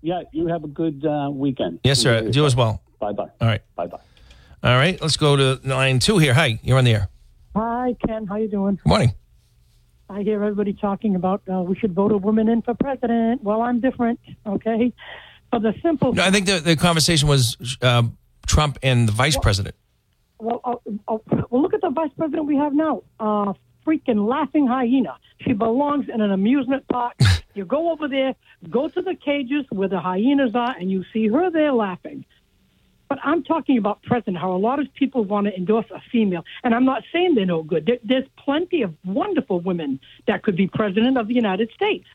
[0.00, 1.78] Yeah, you have a good uh, weekend.
[1.84, 2.28] Yes, sir.
[2.32, 2.82] You as well.
[2.98, 3.28] Bye bye.
[3.40, 3.62] All right.
[3.76, 4.00] Bye bye.
[4.64, 5.00] All right.
[5.00, 6.34] Let's go to line two here.
[6.34, 7.08] Hi, you're on the air.
[7.54, 8.26] Hi, Ken.
[8.26, 8.76] How you doing?
[8.76, 9.12] Good morning.
[10.08, 13.42] I hear everybody talking about uh, we should vote a woman in for president.
[13.42, 14.92] Well, I'm different, okay?
[15.50, 18.02] For the simple, No, I think the, the conversation was uh,
[18.46, 19.74] Trump and the vice president.
[20.42, 20.74] Well, uh,
[21.08, 21.18] uh,
[21.50, 23.02] well, look at the vice president we have now.
[23.20, 23.52] Uh,
[23.86, 25.16] freaking laughing hyena.
[25.40, 27.14] She belongs in an amusement park.
[27.54, 28.34] you go over there,
[28.68, 32.24] go to the cages where the hyenas are, and you see her there laughing.
[33.08, 36.44] But I'm talking about president, how a lot of people want to endorse a female.
[36.64, 37.84] And I'm not saying they're no good.
[37.86, 42.06] There, there's plenty of wonderful women that could be president of the United States.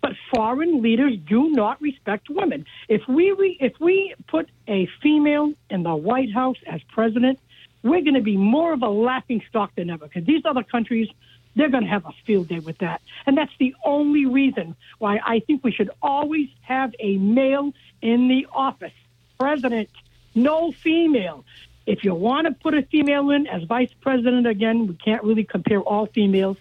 [0.00, 2.66] But foreign leaders do not respect women.
[2.88, 7.38] If we re, if we put a female in the White House as president,
[7.82, 10.06] we're going to be more of a laughing stock than ever.
[10.06, 11.08] Because these other countries,
[11.56, 15.18] they're going to have a field day with that, and that's the only reason why
[15.24, 18.92] I think we should always have a male in the office,
[19.38, 19.90] president,
[20.34, 21.44] no female.
[21.84, 25.44] If you want to put a female in as vice president again, we can't really
[25.44, 26.56] compare all females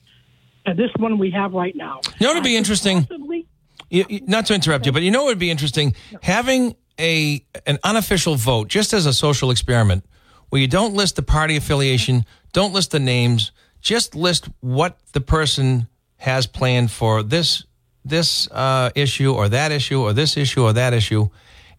[0.66, 2.02] to this one we have right now.
[2.20, 3.02] You know what would be interesting?
[3.06, 3.46] possibly-
[3.90, 5.96] You, you- not to interrupt you, but you know what would be interesting?
[6.22, 10.04] Having a an unofficial vote, just as a social experiment,
[10.52, 15.22] where you don't list the party affiliation, don't list the names, just list what the
[15.22, 15.88] person
[16.18, 17.64] has planned for this
[18.04, 21.30] this uh, issue or that issue or this issue or that issue,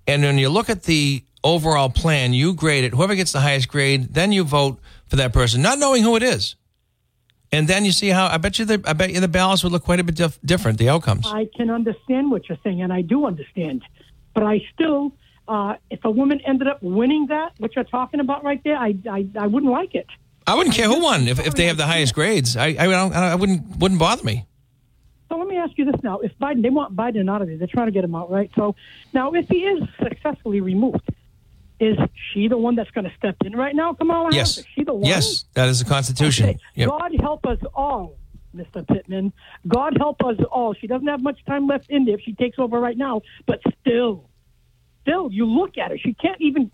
[0.06, 2.94] and when you look at the overall plan, you grade it.
[2.94, 6.22] Whoever gets the highest grade, then you vote for that person, not knowing who it
[6.22, 6.56] is.
[7.50, 9.72] And then you see how I bet you the I bet you the ballots would
[9.72, 10.78] look quite a bit dif- different.
[10.78, 11.26] The outcomes.
[11.26, 13.82] I can understand what you're saying, and I do understand.
[14.34, 15.12] But I still,
[15.48, 18.94] uh, if a woman ended up winning that, what you're talking about right there, I,
[19.10, 20.06] I, I wouldn't like it.
[20.46, 22.56] I wouldn't care who won if, if they have the highest grades.
[22.56, 24.46] I I, don't, I wouldn't wouldn't bother me.
[25.28, 27.56] So let me ask you this now: If Biden, they want Biden out of there,
[27.56, 28.50] they're trying to get him out, right?
[28.56, 28.74] So
[29.12, 31.08] now, if he is successfully removed,
[31.80, 31.96] is
[32.32, 34.36] she the one that's going to step in right now, Kamala Harris?
[34.36, 35.04] Yes, Is she the one?
[35.04, 36.50] yes, that is the Constitution.
[36.50, 36.58] Okay.
[36.74, 36.88] Yep.
[36.88, 38.16] God help us all,
[38.54, 38.86] Mr.
[38.86, 39.32] Pittman.
[39.66, 40.74] God help us all.
[40.74, 43.60] She doesn't have much time left in there if she takes over right now, but
[43.80, 44.28] still,
[45.02, 45.98] still, you look at her.
[45.98, 46.70] She can't even.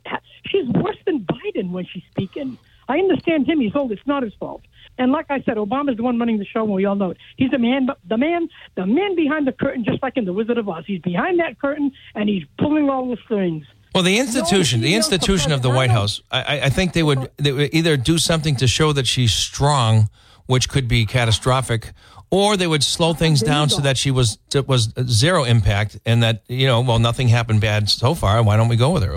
[0.47, 2.59] She's worse than Biden when she's speaking.
[2.89, 3.61] I understand him.
[3.61, 3.93] He's old.
[3.93, 4.63] It's not his fault.
[4.97, 7.19] And like I said, Obama's the one running the show, and we all know it.
[7.37, 10.59] He's the man, the man, the man behind the curtain, just like in The Wizard
[10.59, 10.85] of Oz.
[10.87, 13.65] He's behind that curtain, and he's pulling all the strings.
[13.95, 17.31] Well, the institution, the institution of the White House, I, I- I think they would,
[17.37, 20.09] they would either do something to show that she's strong,
[20.47, 21.93] which could be catastrophic,
[22.31, 26.43] or they would slow things down so that she was was zero impact, and that
[26.49, 28.43] you know, well, nothing happened bad so far.
[28.43, 29.17] Why don't we go with her?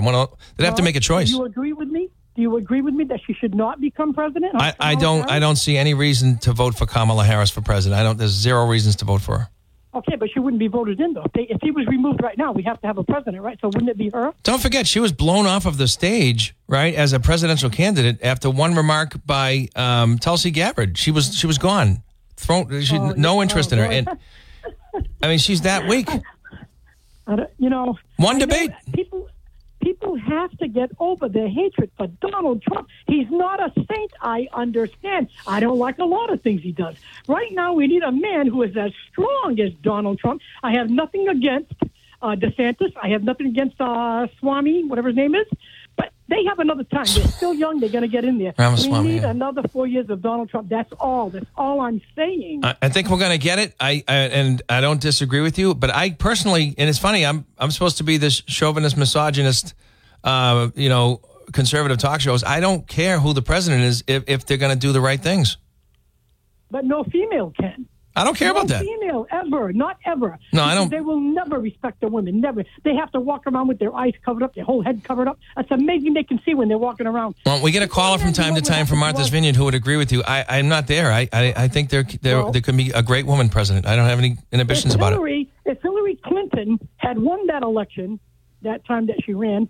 [0.58, 1.30] They'd have to make a choice.
[1.30, 2.10] Do you agree with me?
[2.36, 4.54] Do you agree with me that she should not become president?
[4.56, 5.20] I, I don't.
[5.20, 5.32] Harris?
[5.32, 8.00] I don't see any reason to vote for Kamala Harris for president.
[8.00, 8.18] I don't.
[8.18, 9.50] There's zero reasons to vote for her.
[9.94, 11.24] Okay, but she wouldn't be voted in though.
[11.24, 13.60] If, they, if he was removed right now, we have to have a president, right?
[13.60, 14.32] So wouldn't it be her?
[14.44, 18.50] Don't forget, she was blown off of the stage, right, as a presidential candidate after
[18.50, 20.98] one remark by um, Tulsi Gabbard.
[20.98, 22.04] She was she was gone,
[22.38, 22.82] thrown.
[22.82, 23.92] She Oh, no interest Oh, in her.
[23.92, 24.10] And
[25.24, 26.10] I mean, she's that weak.
[27.28, 28.72] I don't- you know, One I know debate.
[28.94, 29.30] people
[29.82, 32.88] people have to get over their hatred for Donald Trump.
[33.08, 34.12] He's not a saint.
[34.22, 35.28] I understand.
[35.48, 36.96] I don't like a lot of things he does.
[37.28, 40.42] Right now, we need a man who is as strong as Donald Trump.
[40.62, 41.74] I have nothing against
[42.22, 42.94] uh, DeSantis.
[43.02, 45.48] I have nothing against uh, Swami, whatever his name is.
[46.28, 47.06] They have another time.
[47.14, 47.80] They're still young.
[47.82, 48.54] They're going to get in there.
[48.58, 49.32] Ramaswamy, we need yeah.
[49.32, 50.70] another four years of Donald Trump.
[50.70, 51.30] That's all.
[51.30, 52.62] That's all I'm saying.
[52.64, 53.76] I, I think we're going to get it.
[53.80, 57.46] I, I and I don't disagree with you, but I personally, and it's funny, I'm
[57.58, 59.74] I'm supposed to be this chauvinist, misogynist,
[60.24, 61.20] uh, you know,
[61.52, 62.46] conservative talk shows.
[62.46, 65.20] I don't care who the president is if, if they're going to do the right
[65.20, 65.58] things.
[66.70, 67.88] but no female can.
[68.16, 68.84] I don't care no about that.
[68.84, 70.38] female ever, not ever.
[70.52, 72.42] No, I don't- They will never respect a woman.
[72.42, 72.64] Never.
[72.84, 75.40] They have to walk around with their eyes covered up, their whole head covered up.
[75.58, 77.36] It's amazing they can see when they're walking around.
[77.46, 79.98] Well, we get a caller from time to time from Martha's Vineyard who would agree
[79.98, 80.24] with you.
[80.28, 81.12] I, I'm not there.
[81.12, 83.86] I, I, I think there, there, Well- there could be a great woman president.
[83.86, 85.48] I don't have any inhibitions about it.
[85.66, 88.20] If Hillary Clinton had won that election,
[88.64, 89.70] that time that she ran,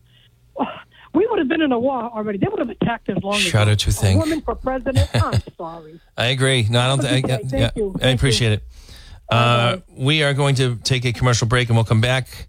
[1.14, 2.38] we would have been in a war already.
[2.38, 3.76] They would have attacked us long Shudder ago.
[3.76, 4.20] to A think.
[4.22, 5.10] woman for president.
[5.16, 6.00] I'm sorry.
[6.18, 6.68] I agree.
[6.70, 7.04] No, I don't.
[7.06, 7.38] A I, day.
[7.44, 7.94] Thank yeah, you.
[7.98, 8.64] I Thank appreciate it.
[9.30, 12.48] Uh, we are going to take a commercial break, and we'll come back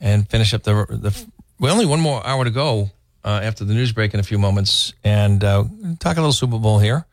[0.00, 1.26] and finish up the the.
[1.58, 2.90] We only one more hour to go
[3.24, 5.64] uh, after the news break in a few moments, and uh,
[5.98, 7.06] talk a little Super Bowl here,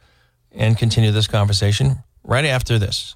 [0.51, 3.15] and continue this conversation right after this.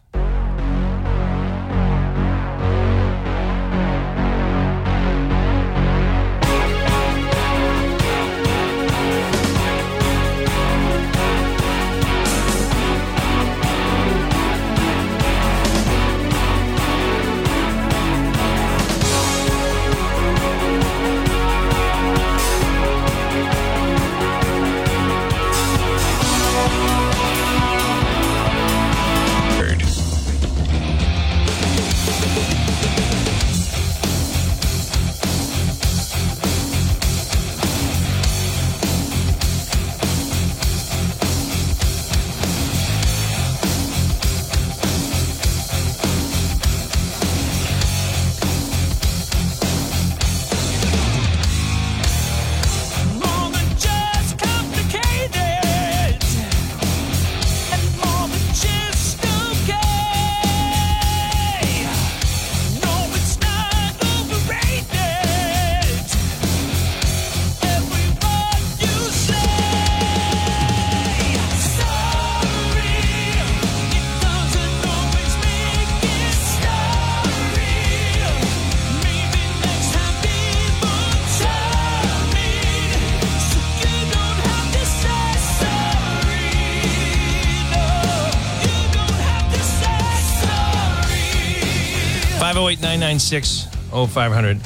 [92.49, 93.67] 508 996
[94.11, 94.59] 0500.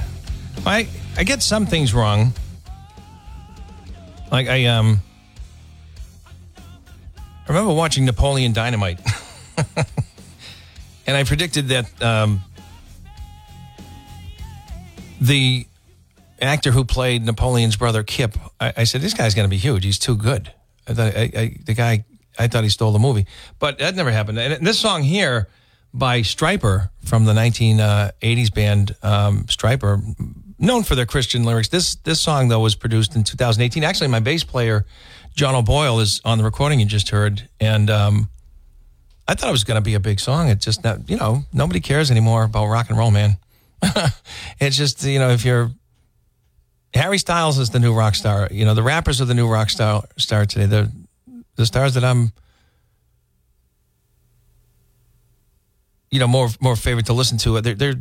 [0.66, 2.32] I, I get some things wrong.
[4.32, 5.02] Like, I, um,
[6.56, 9.02] I remember watching Napoleon Dynamite.
[11.08, 12.42] and I predicted that um,
[15.20, 15.68] the
[16.42, 19.84] actor who played Napoleon's brother Kip, I, I said, this guy's going to be huge.
[19.84, 20.54] He's too good.
[20.88, 22.06] I thought, I, I, the guy,
[22.40, 23.26] I thought he stole the movie.
[23.60, 24.40] But that never happened.
[24.40, 25.50] And this song here
[25.94, 30.02] by Stryper from the 1980s band um, Stryper,
[30.58, 31.70] known for their Christian lyrics.
[31.70, 33.84] This this song though was produced in 2018.
[33.84, 34.86] Actually, my bass player
[35.36, 38.30] John O'Boyle is on the recording you just heard, and um,
[39.28, 40.50] I thought it was going to be a big song.
[40.50, 43.38] It's just not, you know, nobody cares anymore about rock and roll, man.
[44.60, 45.72] it's just you know if you're
[46.94, 48.48] Harry Styles is the new rock star.
[48.52, 50.66] You know the rappers are the new rock star star today.
[50.68, 50.92] The
[51.56, 52.32] the stars that I'm
[56.14, 57.60] you know more more favorite to listen to.
[57.60, 57.96] They're, they're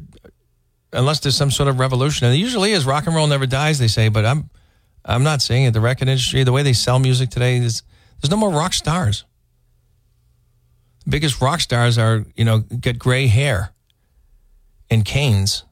[0.93, 2.85] unless there's some sort of revolution, and it usually is.
[2.85, 4.11] Rock and roll never dies, they say.
[4.11, 4.51] But I'm
[5.03, 5.71] I'm not saying it.
[5.73, 7.83] The record industry, the way they sell music today, is
[8.21, 9.25] there's no more rock stars.
[11.05, 13.73] The biggest rock stars are you know get gray hair
[14.91, 15.65] and canes.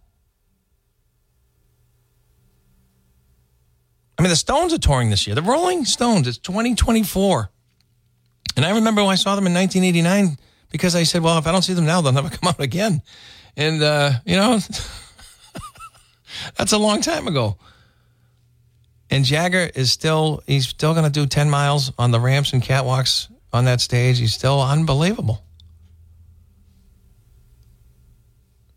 [4.19, 5.35] I mean, the Stones are touring this year.
[5.35, 6.27] The Rolling Stones.
[6.27, 7.51] It's 2024,
[8.57, 10.39] and I remember when I saw them in 1989
[10.71, 13.03] because I said, well, if I don't see them now, they'll never come out again.
[13.57, 14.59] And, uh, you know,
[16.57, 17.57] that's a long time ago.
[19.11, 22.63] And Jagger is still, he's still going to do 10 miles on the ramps and
[22.63, 24.21] catwalks on that stage.
[24.21, 25.43] He's still unbelievable.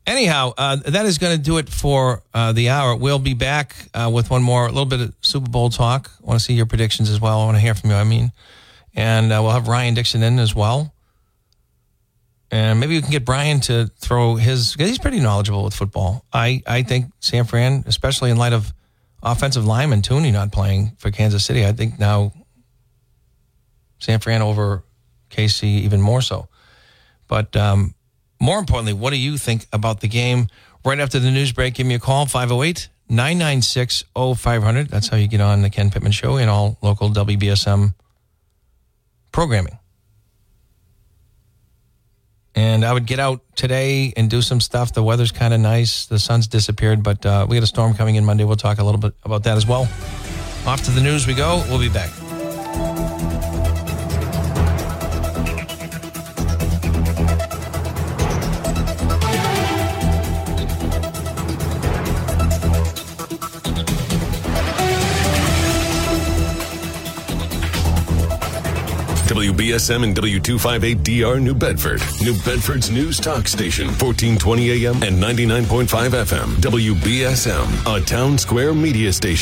[0.06, 2.96] Anyhow, uh, that is going to do it for uh, the hour.
[2.96, 6.12] We'll be back uh, with one more, a little bit of Super Bowl talk.
[6.22, 7.40] I want to see your predictions as well.
[7.40, 7.96] I want to hear from you.
[7.96, 8.32] I mean,
[8.96, 10.94] and uh, we'll have Ryan Dixon in as well
[12.54, 14.76] and maybe we can get Brian to throw his.
[14.76, 16.24] He's pretty knowledgeable with football.
[16.32, 18.72] I I think San Fran, especially in light of
[19.24, 22.32] offensive lineman Thuney not playing for Kansas City, I think now
[23.98, 24.84] San Fran over
[25.32, 26.48] KC even more so.
[27.28, 27.96] But um,
[28.40, 30.46] more importantly, what do you think about the game?
[30.86, 34.90] Right after the news break, give me a call 508 996 0500.
[34.90, 37.96] That's how you get on the Ken Pittman Show and all local WBSM
[39.32, 39.80] programming.
[42.56, 44.94] And I would get out today and do some stuff.
[44.94, 46.06] The weather's kind of nice.
[46.06, 48.44] The sun's disappeared, but uh, we got a storm coming in Monday.
[48.44, 49.88] We'll talk a little bit about that as well.
[50.66, 51.64] Off to the news we go.
[51.68, 52.12] We'll be back.
[69.44, 72.00] WBSM and W258DR New Bedford.
[72.22, 76.48] New Bedford's news talk station, 1420 AM and 99.5 FM.
[76.62, 79.34] WBSM, a Townsquare Media station.